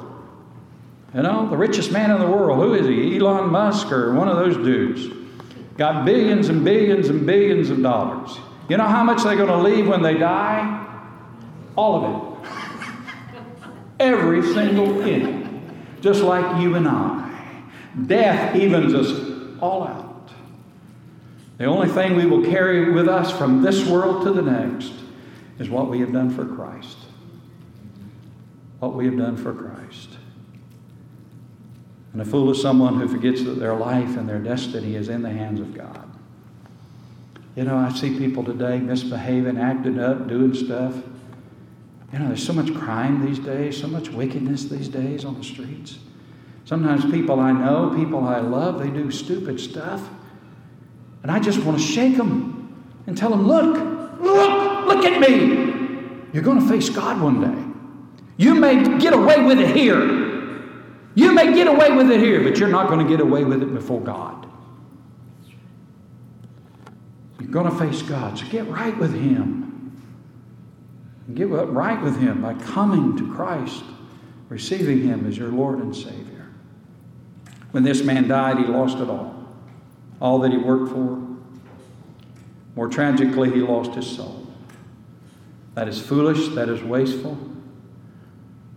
You 1.14 1.24
know, 1.24 1.50
the 1.50 1.58
richest 1.58 1.92
man 1.92 2.12
in 2.12 2.20
the 2.20 2.28
world, 2.28 2.60
who 2.60 2.74
is 2.76 2.86
he? 2.88 3.18
Elon 3.18 3.50
Musk 3.50 3.92
or 3.92 4.14
one 4.14 4.28
of 4.28 4.38
those 4.38 4.56
dudes. 4.58 5.08
Got 5.78 6.06
billions 6.06 6.50
and 6.50 6.64
billions 6.64 7.10
and 7.10 7.26
billions 7.26 7.70
of 7.70 7.82
dollars. 7.82 8.38
You 8.70 8.78
know 8.78 8.88
how 8.88 9.04
much 9.04 9.24
they're 9.24 9.36
going 9.36 9.50
to 9.50 9.58
leave 9.58 9.88
when 9.88 10.02
they 10.02 10.18
die? 10.18 10.86
All 11.76 12.04
of 12.04 12.44
it. 12.44 12.50
Every 14.00 14.44
single 14.54 15.02
penny. 15.02 15.48
Just 16.02 16.22
like 16.22 16.62
you 16.62 16.76
and 16.76 16.88
I. 16.88 17.25
Death 18.08 18.56
evens 18.56 18.94
us 18.94 19.60
all 19.62 19.84
out. 19.84 20.32
The 21.58 21.66
only 21.66 21.88
thing 21.88 22.16
we 22.16 22.26
will 22.26 22.44
carry 22.44 22.92
with 22.92 23.08
us 23.08 23.32
from 23.32 23.62
this 23.62 23.88
world 23.88 24.24
to 24.26 24.34
the 24.34 24.42
next 24.42 24.92
is 25.58 25.70
what 25.70 25.90
we 25.90 26.00
have 26.02 26.12
done 26.12 26.30
for 26.30 26.46
Christ. 26.46 26.98
What 28.80 28.94
we 28.94 29.06
have 29.06 29.18
done 29.18 29.38
for 29.38 29.54
Christ. 29.54 30.10
And 32.12 32.22
a 32.22 32.26
fool 32.26 32.52
is 32.52 32.62
someone 32.62 33.00
who 33.00 33.08
forgets 33.08 33.44
that 33.44 33.60
their 33.60 33.76
life 33.76 34.18
and 34.18 34.28
their 34.28 34.40
destiny 34.40 34.96
is 34.96 35.10
in 35.10 35.22
the 35.22 35.30
hands 35.30 35.60
of 35.60 35.74
God. 35.74 36.10
You 37.56 37.64
know, 37.64 37.78
I 37.78 37.94
see 37.94 38.18
people 38.18 38.44
today 38.44 38.80
misbehaving, 38.80 39.58
acting 39.58 40.00
up, 40.00 40.28
doing 40.28 40.54
stuff. 40.54 40.94
You 42.12 42.20
know, 42.20 42.28
there's 42.28 42.46
so 42.46 42.54
much 42.54 42.74
crime 42.74 43.26
these 43.26 43.40
days, 43.40 43.80
so 43.80 43.88
much 43.88 44.10
wickedness 44.10 44.66
these 44.66 44.90
days 44.90 45.24
on 45.24 45.38
the 45.38 45.44
streets. 45.44 46.00
Sometimes 46.66 47.06
people 47.12 47.40
I 47.40 47.52
know, 47.52 47.94
people 47.96 48.24
I 48.24 48.40
love, 48.40 48.80
they 48.80 48.90
do 48.90 49.12
stupid 49.12 49.60
stuff. 49.60 50.02
And 51.22 51.32
I 51.32 51.40
just 51.40 51.60
want 51.60 51.78
to 51.78 51.84
shake 51.84 52.18
them 52.18 52.86
and 53.08 53.18
tell 53.18 53.30
them, 53.30 53.48
look, 53.48 53.76
look, 54.20 54.88
look 54.88 55.06
at 55.06 55.20
me. 55.20 55.76
You're 56.34 56.44
going 56.44 56.60
to 56.60 56.68
face 56.68 56.90
God 56.90 57.22
one 57.22 57.40
day. 57.40 57.66
You 58.38 58.56
may 58.56 58.98
get 58.98 59.14
away 59.14 59.42
with 59.44 59.60
it 59.60 59.76
here. 59.76 60.26
You 61.14 61.34
may 61.34 61.54
get 61.54 61.68
away 61.68 61.92
with 61.92 62.12
it 62.12 62.20
here, 62.20 62.44
but 62.44 62.58
you're 62.58 62.68
not 62.68 62.90
going 62.90 63.06
to 63.06 63.10
get 63.10 63.22
away 63.22 63.46
with 63.46 63.62
it 63.62 63.74
before 63.74 64.02
God. 64.02 64.46
You're 67.40 67.52
going 67.52 67.72
to 67.72 67.78
face 67.78 68.02
God. 68.02 68.38
So 68.38 68.46
get 68.48 68.68
right 68.68 68.98
with 68.98 69.14
Him. 69.14 70.02
Get 71.34 71.48
right 71.48 72.02
with 72.02 72.20
Him 72.20 72.42
by 72.42 72.56
coming 72.56 73.16
to 73.18 73.34
Christ, 73.34 73.84
receiving 74.50 75.04
Him 75.04 75.26
as 75.28 75.38
your 75.38 75.50
Lord 75.50 75.80
and 75.80 75.96
Savior. 75.96 76.35
When 77.76 77.84
this 77.84 78.06
man 78.06 78.30
died, 78.30 78.58
he 78.58 78.64
lost 78.64 79.00
it 79.00 79.10
all. 79.10 79.36
All 80.22 80.40
that 80.40 80.52
he 80.54 80.58
worked 80.58 80.94
for. 80.94 81.22
More 82.74 82.88
tragically, 82.88 83.52
he 83.52 83.60
lost 83.60 83.92
his 83.96 84.08
soul. 84.08 84.48
That 85.74 85.90
is 85.90 86.00
foolish, 86.00 86.56
that 86.56 86.70
is 86.70 86.82
wasteful. 86.82 87.38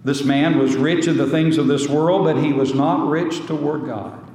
This 0.03 0.25
man 0.25 0.59
was 0.59 0.75
rich 0.75 1.07
in 1.07 1.17
the 1.17 1.29
things 1.29 1.59
of 1.59 1.69
this 1.69 1.89
world, 1.89 2.25
but 2.25 2.43
he 2.43 2.53
was 2.53 2.75
not 2.75 3.09
rich 3.09 3.47
toward 3.47 3.87
God. 3.87 4.29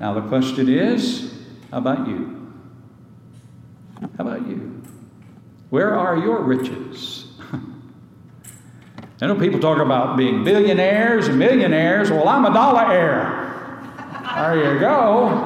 Now, 0.00 0.14
the 0.14 0.22
question 0.22 0.68
is 0.68 1.32
how 1.70 1.78
about 1.78 2.08
you? 2.08 2.52
How 4.00 4.24
about 4.26 4.48
you? 4.48 4.82
Where 5.70 5.94
are 5.94 6.16
your 6.16 6.42
riches? 6.42 7.26
I 9.22 9.28
know 9.28 9.36
people 9.36 9.60
talk 9.60 9.78
about 9.78 10.16
being 10.16 10.42
billionaires 10.42 11.28
and 11.28 11.38
millionaires. 11.38 12.10
Well, 12.10 12.28
I'm 12.28 12.44
a 12.46 12.52
dollar 12.52 12.92
heir. 12.92 13.37
There 14.38 14.74
you 14.74 14.80
go. 14.80 15.44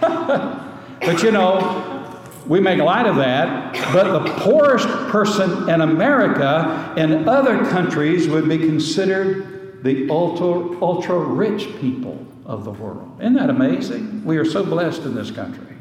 but 1.00 1.22
you 1.22 1.30
know, 1.30 2.20
we 2.46 2.58
make 2.58 2.80
light 2.80 3.06
of 3.06 3.16
that, 3.16 3.74
but 3.92 4.24
the 4.24 4.32
poorest 4.40 4.88
person 5.10 5.68
in 5.68 5.82
America 5.82 6.94
and 6.96 7.28
other 7.28 7.64
countries 7.70 8.28
would 8.28 8.48
be 8.48 8.58
considered 8.58 9.84
the 9.84 10.10
ultra, 10.10 10.80
ultra 10.82 11.16
rich 11.18 11.68
people 11.80 12.26
of 12.44 12.64
the 12.64 12.72
world. 12.72 13.18
Isn't 13.20 13.34
that 13.34 13.50
amazing? 13.50 14.24
We 14.24 14.36
are 14.38 14.44
so 14.44 14.64
blessed 14.64 15.02
in 15.02 15.14
this 15.14 15.30
country. 15.30 15.76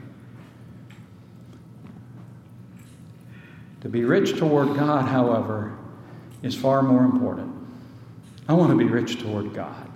To 3.82 3.90
be 3.90 4.04
rich 4.04 4.38
toward 4.38 4.76
God, 4.76 5.08
however, 5.08 5.76
is 6.44 6.56
far 6.56 6.84
more 6.84 7.04
important. 7.04 7.52
I 8.48 8.54
want 8.54 8.72
to 8.72 8.78
be 8.78 8.86
rich 8.86 9.20
toward 9.20 9.54
God. 9.54 9.90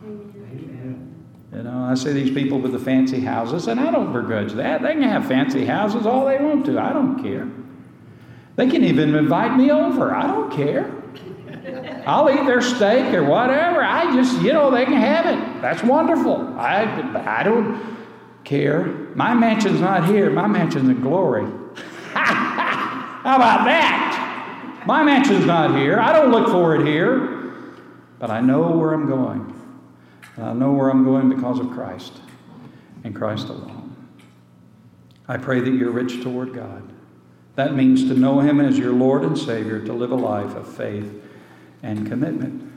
You 1.54 1.64
know, 1.64 1.84
I 1.84 1.96
see 1.96 2.14
these 2.14 2.32
people 2.32 2.60
with 2.60 2.74
the 2.74 2.80
fancy 2.80 3.20
houses, 3.20 3.68
and 3.68 3.80
I 3.80 3.90
don't 3.90 4.14
begrudge 4.14 4.54
that. 4.54 4.84
They 4.84 4.94
can 4.94 5.02
have 5.04 5.28
fancy 5.28 5.66
houses 5.66 6.06
all 6.06 6.26
they 6.26 6.38
want 6.38 6.66
to. 6.68 6.80
I 6.80 6.94
don't 6.94 7.24
care. 7.24 7.48
They 8.56 8.70
can 8.70 8.84
even 8.84 9.16
invite 9.16 9.58
me 9.58 9.72
over. 9.72 10.14
I 10.14 10.28
don't 10.28 10.52
care. 10.52 10.94
I'll 12.06 12.30
eat 12.30 12.46
their 12.46 12.62
steak 12.62 13.14
or 13.14 13.24
whatever. 13.24 13.84
I 13.84 14.14
just, 14.16 14.42
you 14.42 14.54
know, 14.54 14.70
they 14.70 14.86
can 14.86 14.94
have 14.94 15.26
it. 15.26 15.62
That's 15.62 15.84
wonderful. 15.84 16.60
I, 16.60 16.84
I 17.40 17.44
don't 17.44 17.98
care. 18.44 18.86
My 19.16 19.34
mansion's 19.34 19.82
not 19.82 20.06
here. 20.08 20.30
My 20.30 20.48
mansion's 20.48 20.90
in 20.90 21.02
glory. 21.02 21.44
How 22.14 23.36
about 23.36 23.66
that? 23.66 24.84
My 24.86 25.04
mansion's 25.04 25.46
not 25.46 25.78
here. 25.78 26.00
I 26.00 26.14
don't 26.14 26.32
look 26.32 26.50
for 26.50 26.76
it 26.76 26.86
here, 26.86 27.20
but 28.18 28.30
I 28.30 28.40
know 28.42 28.72
where 28.72 28.94
I'm 28.94 29.08
going. 29.08 29.59
I 30.42 30.54
know 30.54 30.72
where 30.72 30.90
I'm 30.90 31.04
going 31.04 31.30
because 31.30 31.60
of 31.60 31.72
Christ 31.72 32.14
and 33.04 33.16
Christ 33.16 33.50
alone. 33.50 33.96
I 35.28 35.38
pray 35.38 35.60
that 35.60 35.72
you're 35.72 35.92
rich 35.92 36.22
toward 36.24 36.54
God. 36.54 36.82
That 37.56 37.76
means 37.76 38.08
to 38.08 38.14
know 38.14 38.40
Him 38.40 38.60
as 38.60 38.78
your 38.78 38.94
Lord 38.94 39.24
and 39.24 39.38
Savior, 39.38 39.84
to 39.86 39.94
live 39.94 40.12
a 40.12 40.16
life 40.16 40.56
of 40.56 40.68
faith 40.68 41.12
and 41.84 42.08
commitment. 42.08 42.72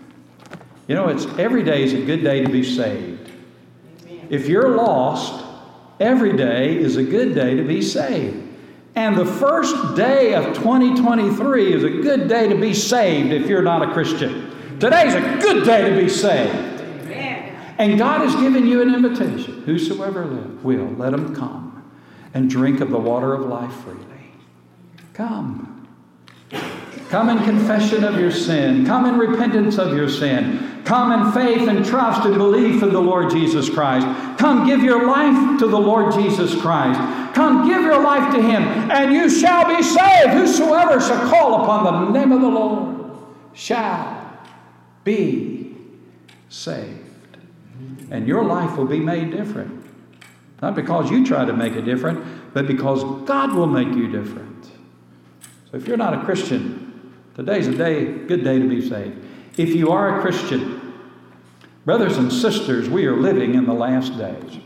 You 0.89 0.95
know, 0.95 1.09
it's 1.09 1.25
every 1.39 1.63
day 1.63 1.85
is 1.85 1.93
a 1.93 2.05
good 2.05 2.25
day 2.25 2.45
to 2.45 2.51
be 2.51 2.65
saved. 2.65 3.31
If 4.29 4.49
you're 4.49 4.77
lost, 4.77 5.45
every 6.01 6.37
day 6.37 6.77
is 6.77 6.97
a 6.97 7.05
good 7.05 7.35
day 7.35 7.55
to 7.55 7.63
be 7.63 7.81
saved. 7.81 8.49
And 8.95 9.17
the 9.17 9.25
first 9.25 9.95
day 9.95 10.35
of 10.35 10.55
2023 10.55 11.73
is 11.73 11.85
a 11.85 11.91
good 11.91 12.29
day 12.29 12.49
to 12.49 12.57
be 12.57 12.75
saved 12.75 13.33
if 13.33 13.49
you're 13.49 13.63
not 13.63 13.89
a 13.89 13.93
Christian. 13.93 14.51
Today's 14.79 15.15
a 15.15 15.21
good 15.41 15.65
day 15.65 15.89
to 15.89 15.97
be 15.97 16.09
saved. 16.09 16.72
And 17.79 17.99
God 17.99 18.21
has 18.21 18.35
given 18.37 18.67
you 18.67 18.83
an 18.83 18.95
invitation. 18.95 19.63
Whosoever 19.63 20.25
will, 20.63 20.89
let 20.97 21.13
him 21.13 21.35
come 21.35 21.91
and 22.35 22.49
drink 22.49 22.81
of 22.81 22.91
the 22.91 22.99
water 22.99 23.35
of 23.35 23.47
life 23.47 23.73
freely. 23.83 24.01
Come. 25.15 25.89
Come 27.09 27.29
in 27.29 27.39
confession 27.45 28.05
of 28.05 28.19
your 28.19 28.31
sin. 28.31 28.87
Come 28.87 29.07
in 29.07 29.19
repentance 29.19 29.79
of 29.79 29.95
your 29.95 30.09
sin. 30.09 30.83
Come 30.85 31.13
in 31.13 31.33
faith 31.33 31.69
and 31.69 31.85
trust 31.85 32.27
and 32.27 32.35
belief 32.37 32.83
in 32.83 32.93
the 32.93 33.01
Lord 33.01 33.31
Jesus 33.31 33.69
Christ. 33.69 34.07
Come 34.39 34.67
give 34.67 34.83
your 34.83 35.07
life 35.07 35.59
to 35.61 35.67
the 35.67 35.79
Lord 35.79 36.13
Jesus 36.13 36.59
Christ. 36.61 36.99
Come 37.35 37.69
give 37.69 37.83
your 37.83 38.03
life 38.03 38.35
to 38.35 38.43
Him, 38.43 38.63
and 38.91 39.13
you 39.13 39.29
shall 39.31 39.69
be 39.77 39.83
saved. 39.83 40.31
Whosoever 40.31 41.01
shall 41.01 41.29
call 41.29 41.63
upon 41.63 41.85
the 41.85 42.19
name 42.19 42.33
of 42.33 42.41
the 42.41 42.49
Lord 42.49 43.13
shall 43.53 44.39
be 45.05 45.77
saved 46.49 47.02
and 48.13 48.29
your 48.29 48.45
life 48.45 48.77
will 48.77 48.87
be 48.87 49.01
made 49.01 49.31
different. 49.31 49.85
Not 50.61 50.77
because 50.77 51.11
you 51.11 51.27
try 51.27 51.47
to 51.47 51.53
make 51.53 51.73
it 51.73 51.83
different, 51.83 52.55
but 52.55 52.67
because 52.67 53.03
God 53.27 53.55
will 53.55 53.67
make 53.67 53.89
you 53.89 54.07
different. 54.07 54.67
So 55.71 55.79
if 55.79 55.89
you're 55.89 55.97
not 55.97 56.15
a 56.15 56.23
Christian, 56.23 57.15
today's 57.35 57.67
a 57.67 57.75
day, 57.75 58.05
good 58.05 58.45
day 58.45 58.59
to 58.59 58.69
be 58.69 58.87
saved. 58.87 59.25
If 59.57 59.71
you 59.71 59.91
are 59.91 60.19
a 60.19 60.21
Christian, 60.21 60.95
brothers 61.87 62.19
and 62.19 62.31
sisters, 62.31 62.89
we 62.89 63.07
are 63.07 63.17
living 63.17 63.55
in 63.55 63.65
the 63.65 63.73
last 63.73 64.17
days. 64.19 64.59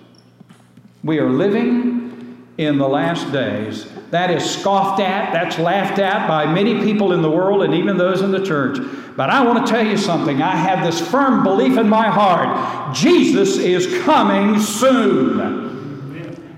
We 1.04 1.20
are 1.20 1.30
living 1.30 2.46
in 2.58 2.78
the 2.78 2.88
last 2.88 3.30
days. 3.32 3.86
That 4.10 4.32
is 4.32 4.44
scoffed 4.48 5.00
at, 5.00 5.32
that's 5.32 5.58
laughed 5.58 6.00
at 6.00 6.26
by 6.26 6.46
many 6.46 6.82
people 6.82 7.12
in 7.12 7.22
the 7.22 7.30
world 7.30 7.62
and 7.62 7.74
even 7.74 7.96
those 7.96 8.22
in 8.22 8.32
the 8.32 8.44
church. 8.44 8.78
But 9.16 9.30
I 9.30 9.42
want 9.44 9.66
to 9.66 9.72
tell 9.72 9.84
you 9.84 9.96
something. 9.96 10.42
I 10.42 10.54
have 10.54 10.84
this 10.84 11.00
firm 11.00 11.42
belief 11.42 11.78
in 11.78 11.88
my 11.88 12.08
heart 12.08 12.94
Jesus 12.94 13.56
is 13.58 14.02
coming 14.04 14.60
soon. 14.60 15.64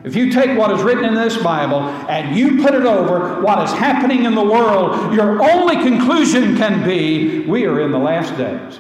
If 0.05 0.17
you 0.17 0.33
take 0.33 0.57
what 0.57 0.71
is 0.71 0.83
written 0.83 1.05
in 1.05 1.15
this 1.15 1.37
Bible 1.37 1.81
and 2.09 2.37
you 2.37 2.63
put 2.63 2.75
it 2.75 2.85
over 2.85 3.43
what 3.43 3.63
is 3.63 3.71
happening 3.73 4.25
in 4.25 4.35
the 4.35 4.45
world, 4.45 5.13
your 5.15 5.43
only 5.43 5.77
conclusion 5.77 6.57
can 6.57 6.85
be 6.85 7.41
we 7.47 7.67
are 7.67 7.81
in 7.81 7.91
the 7.91 7.99
last 7.99 8.37
days. 8.37 8.79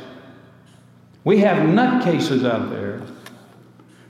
We 1.24 1.38
have 1.40 1.58
nutcases 1.58 2.48
out 2.48 2.70
there 2.70 3.02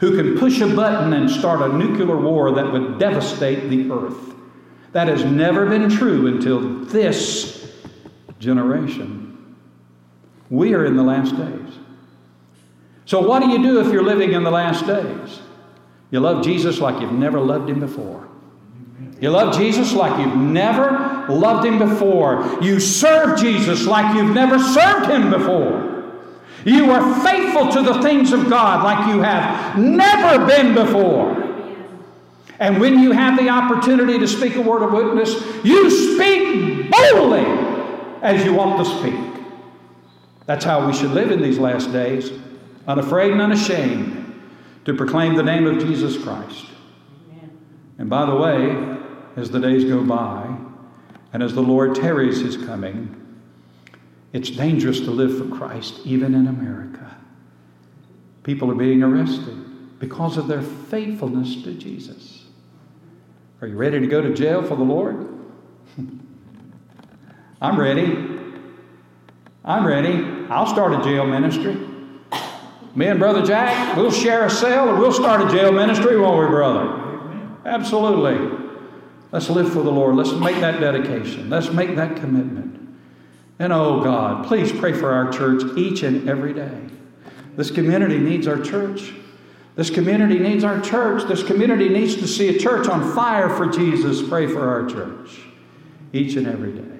who 0.00 0.16
can 0.16 0.38
push 0.38 0.60
a 0.60 0.74
button 0.74 1.12
and 1.12 1.28
start 1.28 1.60
a 1.60 1.76
nuclear 1.76 2.16
war 2.16 2.52
that 2.52 2.72
would 2.72 2.98
devastate 2.98 3.68
the 3.68 3.90
earth. 3.90 4.34
That 4.92 5.08
has 5.08 5.24
never 5.24 5.66
been 5.66 5.90
true 5.90 6.28
until 6.28 6.84
this 6.84 7.72
generation. 8.38 9.17
We 10.50 10.74
are 10.74 10.84
in 10.84 10.96
the 10.96 11.02
last 11.02 11.36
days. 11.36 11.78
So, 13.04 13.20
what 13.20 13.42
do 13.42 13.48
you 13.48 13.62
do 13.62 13.80
if 13.80 13.92
you're 13.92 14.02
living 14.02 14.32
in 14.32 14.44
the 14.44 14.50
last 14.50 14.86
days? 14.86 15.40
You 16.10 16.20
love 16.20 16.44
Jesus 16.44 16.78
like 16.78 17.00
you've 17.00 17.12
never 17.12 17.40
loved 17.40 17.68
him 17.68 17.80
before. 17.80 18.28
You 19.20 19.30
love 19.30 19.56
Jesus 19.56 19.92
like 19.92 20.18
you've 20.24 20.36
never 20.36 21.26
loved 21.28 21.66
him 21.66 21.78
before. 21.78 22.58
You 22.62 22.80
serve 22.80 23.38
Jesus 23.38 23.86
like 23.86 24.14
you've 24.14 24.34
never 24.34 24.58
served 24.58 25.10
him 25.10 25.30
before. 25.30 25.88
You 26.64 26.90
are 26.92 27.20
faithful 27.22 27.70
to 27.72 27.82
the 27.82 28.02
things 28.02 28.32
of 28.32 28.48
God 28.48 28.84
like 28.84 29.14
you 29.14 29.22
have 29.22 29.78
never 29.78 30.46
been 30.46 30.74
before. 30.74 31.44
And 32.60 32.80
when 32.80 32.98
you 32.98 33.12
have 33.12 33.38
the 33.38 33.48
opportunity 33.48 34.18
to 34.18 34.26
speak 34.26 34.56
a 34.56 34.60
word 34.60 34.82
of 34.82 34.92
witness, 34.92 35.30
you 35.64 35.90
speak 35.90 36.90
boldly 36.90 37.46
as 38.22 38.44
you 38.44 38.52
want 38.54 38.84
to 38.84 38.98
speak. 38.98 39.27
That's 40.48 40.64
how 40.64 40.86
we 40.86 40.94
should 40.94 41.10
live 41.10 41.30
in 41.30 41.42
these 41.42 41.58
last 41.58 41.92
days, 41.92 42.32
unafraid 42.86 43.32
and 43.32 43.42
unashamed 43.42 44.40
to 44.86 44.94
proclaim 44.94 45.34
the 45.34 45.42
name 45.42 45.66
of 45.66 45.78
Jesus 45.78 46.16
Christ. 46.16 46.64
Amen. 47.28 47.50
And 47.98 48.08
by 48.08 48.24
the 48.24 48.34
way, 48.34 48.96
as 49.36 49.50
the 49.50 49.60
days 49.60 49.84
go 49.84 50.02
by, 50.02 50.56
and 51.34 51.42
as 51.42 51.52
the 51.52 51.60
Lord 51.60 51.94
tarries 51.94 52.40
his 52.40 52.56
coming, 52.56 53.14
it's 54.32 54.48
dangerous 54.48 55.00
to 55.00 55.10
live 55.10 55.36
for 55.36 55.54
Christ, 55.54 56.00
even 56.06 56.34
in 56.34 56.46
America. 56.46 57.14
People 58.42 58.70
are 58.70 58.74
being 58.74 59.02
arrested 59.02 59.98
because 59.98 60.38
of 60.38 60.48
their 60.48 60.62
faithfulness 60.62 61.62
to 61.64 61.74
Jesus. 61.74 62.46
Are 63.60 63.68
you 63.68 63.76
ready 63.76 64.00
to 64.00 64.06
go 64.06 64.22
to 64.22 64.32
jail 64.32 64.62
for 64.62 64.76
the 64.76 64.82
Lord? 64.82 65.28
I'm 67.60 67.78
ready. 67.78 68.37
I'm 69.68 69.86
ready. 69.86 70.24
I'll 70.48 70.66
start 70.66 70.94
a 70.94 71.04
jail 71.04 71.26
ministry. 71.26 71.76
Me 72.94 73.06
and 73.06 73.18
Brother 73.18 73.44
Jack, 73.44 73.98
we'll 73.98 74.10
share 74.10 74.46
a 74.46 74.50
cell 74.50 74.88
and 74.88 74.98
we'll 74.98 75.12
start 75.12 75.42
a 75.42 75.54
jail 75.54 75.70
ministry, 75.70 76.18
won't 76.18 76.40
we, 76.40 76.46
brother? 76.46 77.60
Absolutely. 77.66 78.66
Let's 79.30 79.50
live 79.50 79.70
for 79.70 79.82
the 79.82 79.92
Lord. 79.92 80.16
Let's 80.16 80.32
make 80.32 80.56
that 80.60 80.80
dedication. 80.80 81.50
Let's 81.50 81.70
make 81.70 81.96
that 81.96 82.16
commitment. 82.16 82.96
And 83.58 83.70
oh 83.70 84.02
God, 84.02 84.46
please 84.46 84.72
pray 84.72 84.94
for 84.94 85.12
our 85.12 85.30
church 85.30 85.62
each 85.76 86.02
and 86.02 86.30
every 86.30 86.54
day. 86.54 86.80
This 87.54 87.70
community 87.70 88.16
needs 88.16 88.46
our 88.46 88.58
church. 88.58 89.12
This 89.76 89.90
community 89.90 90.38
needs 90.38 90.64
our 90.64 90.80
church. 90.80 91.28
This 91.28 91.42
community 91.42 91.90
needs 91.90 92.16
to 92.16 92.26
see 92.26 92.56
a 92.56 92.58
church 92.58 92.88
on 92.88 93.14
fire 93.14 93.50
for 93.50 93.66
Jesus. 93.66 94.26
Pray 94.26 94.46
for 94.46 94.66
our 94.66 94.88
church 94.88 95.40
each 96.14 96.36
and 96.36 96.46
every 96.46 96.72
day. 96.72 96.97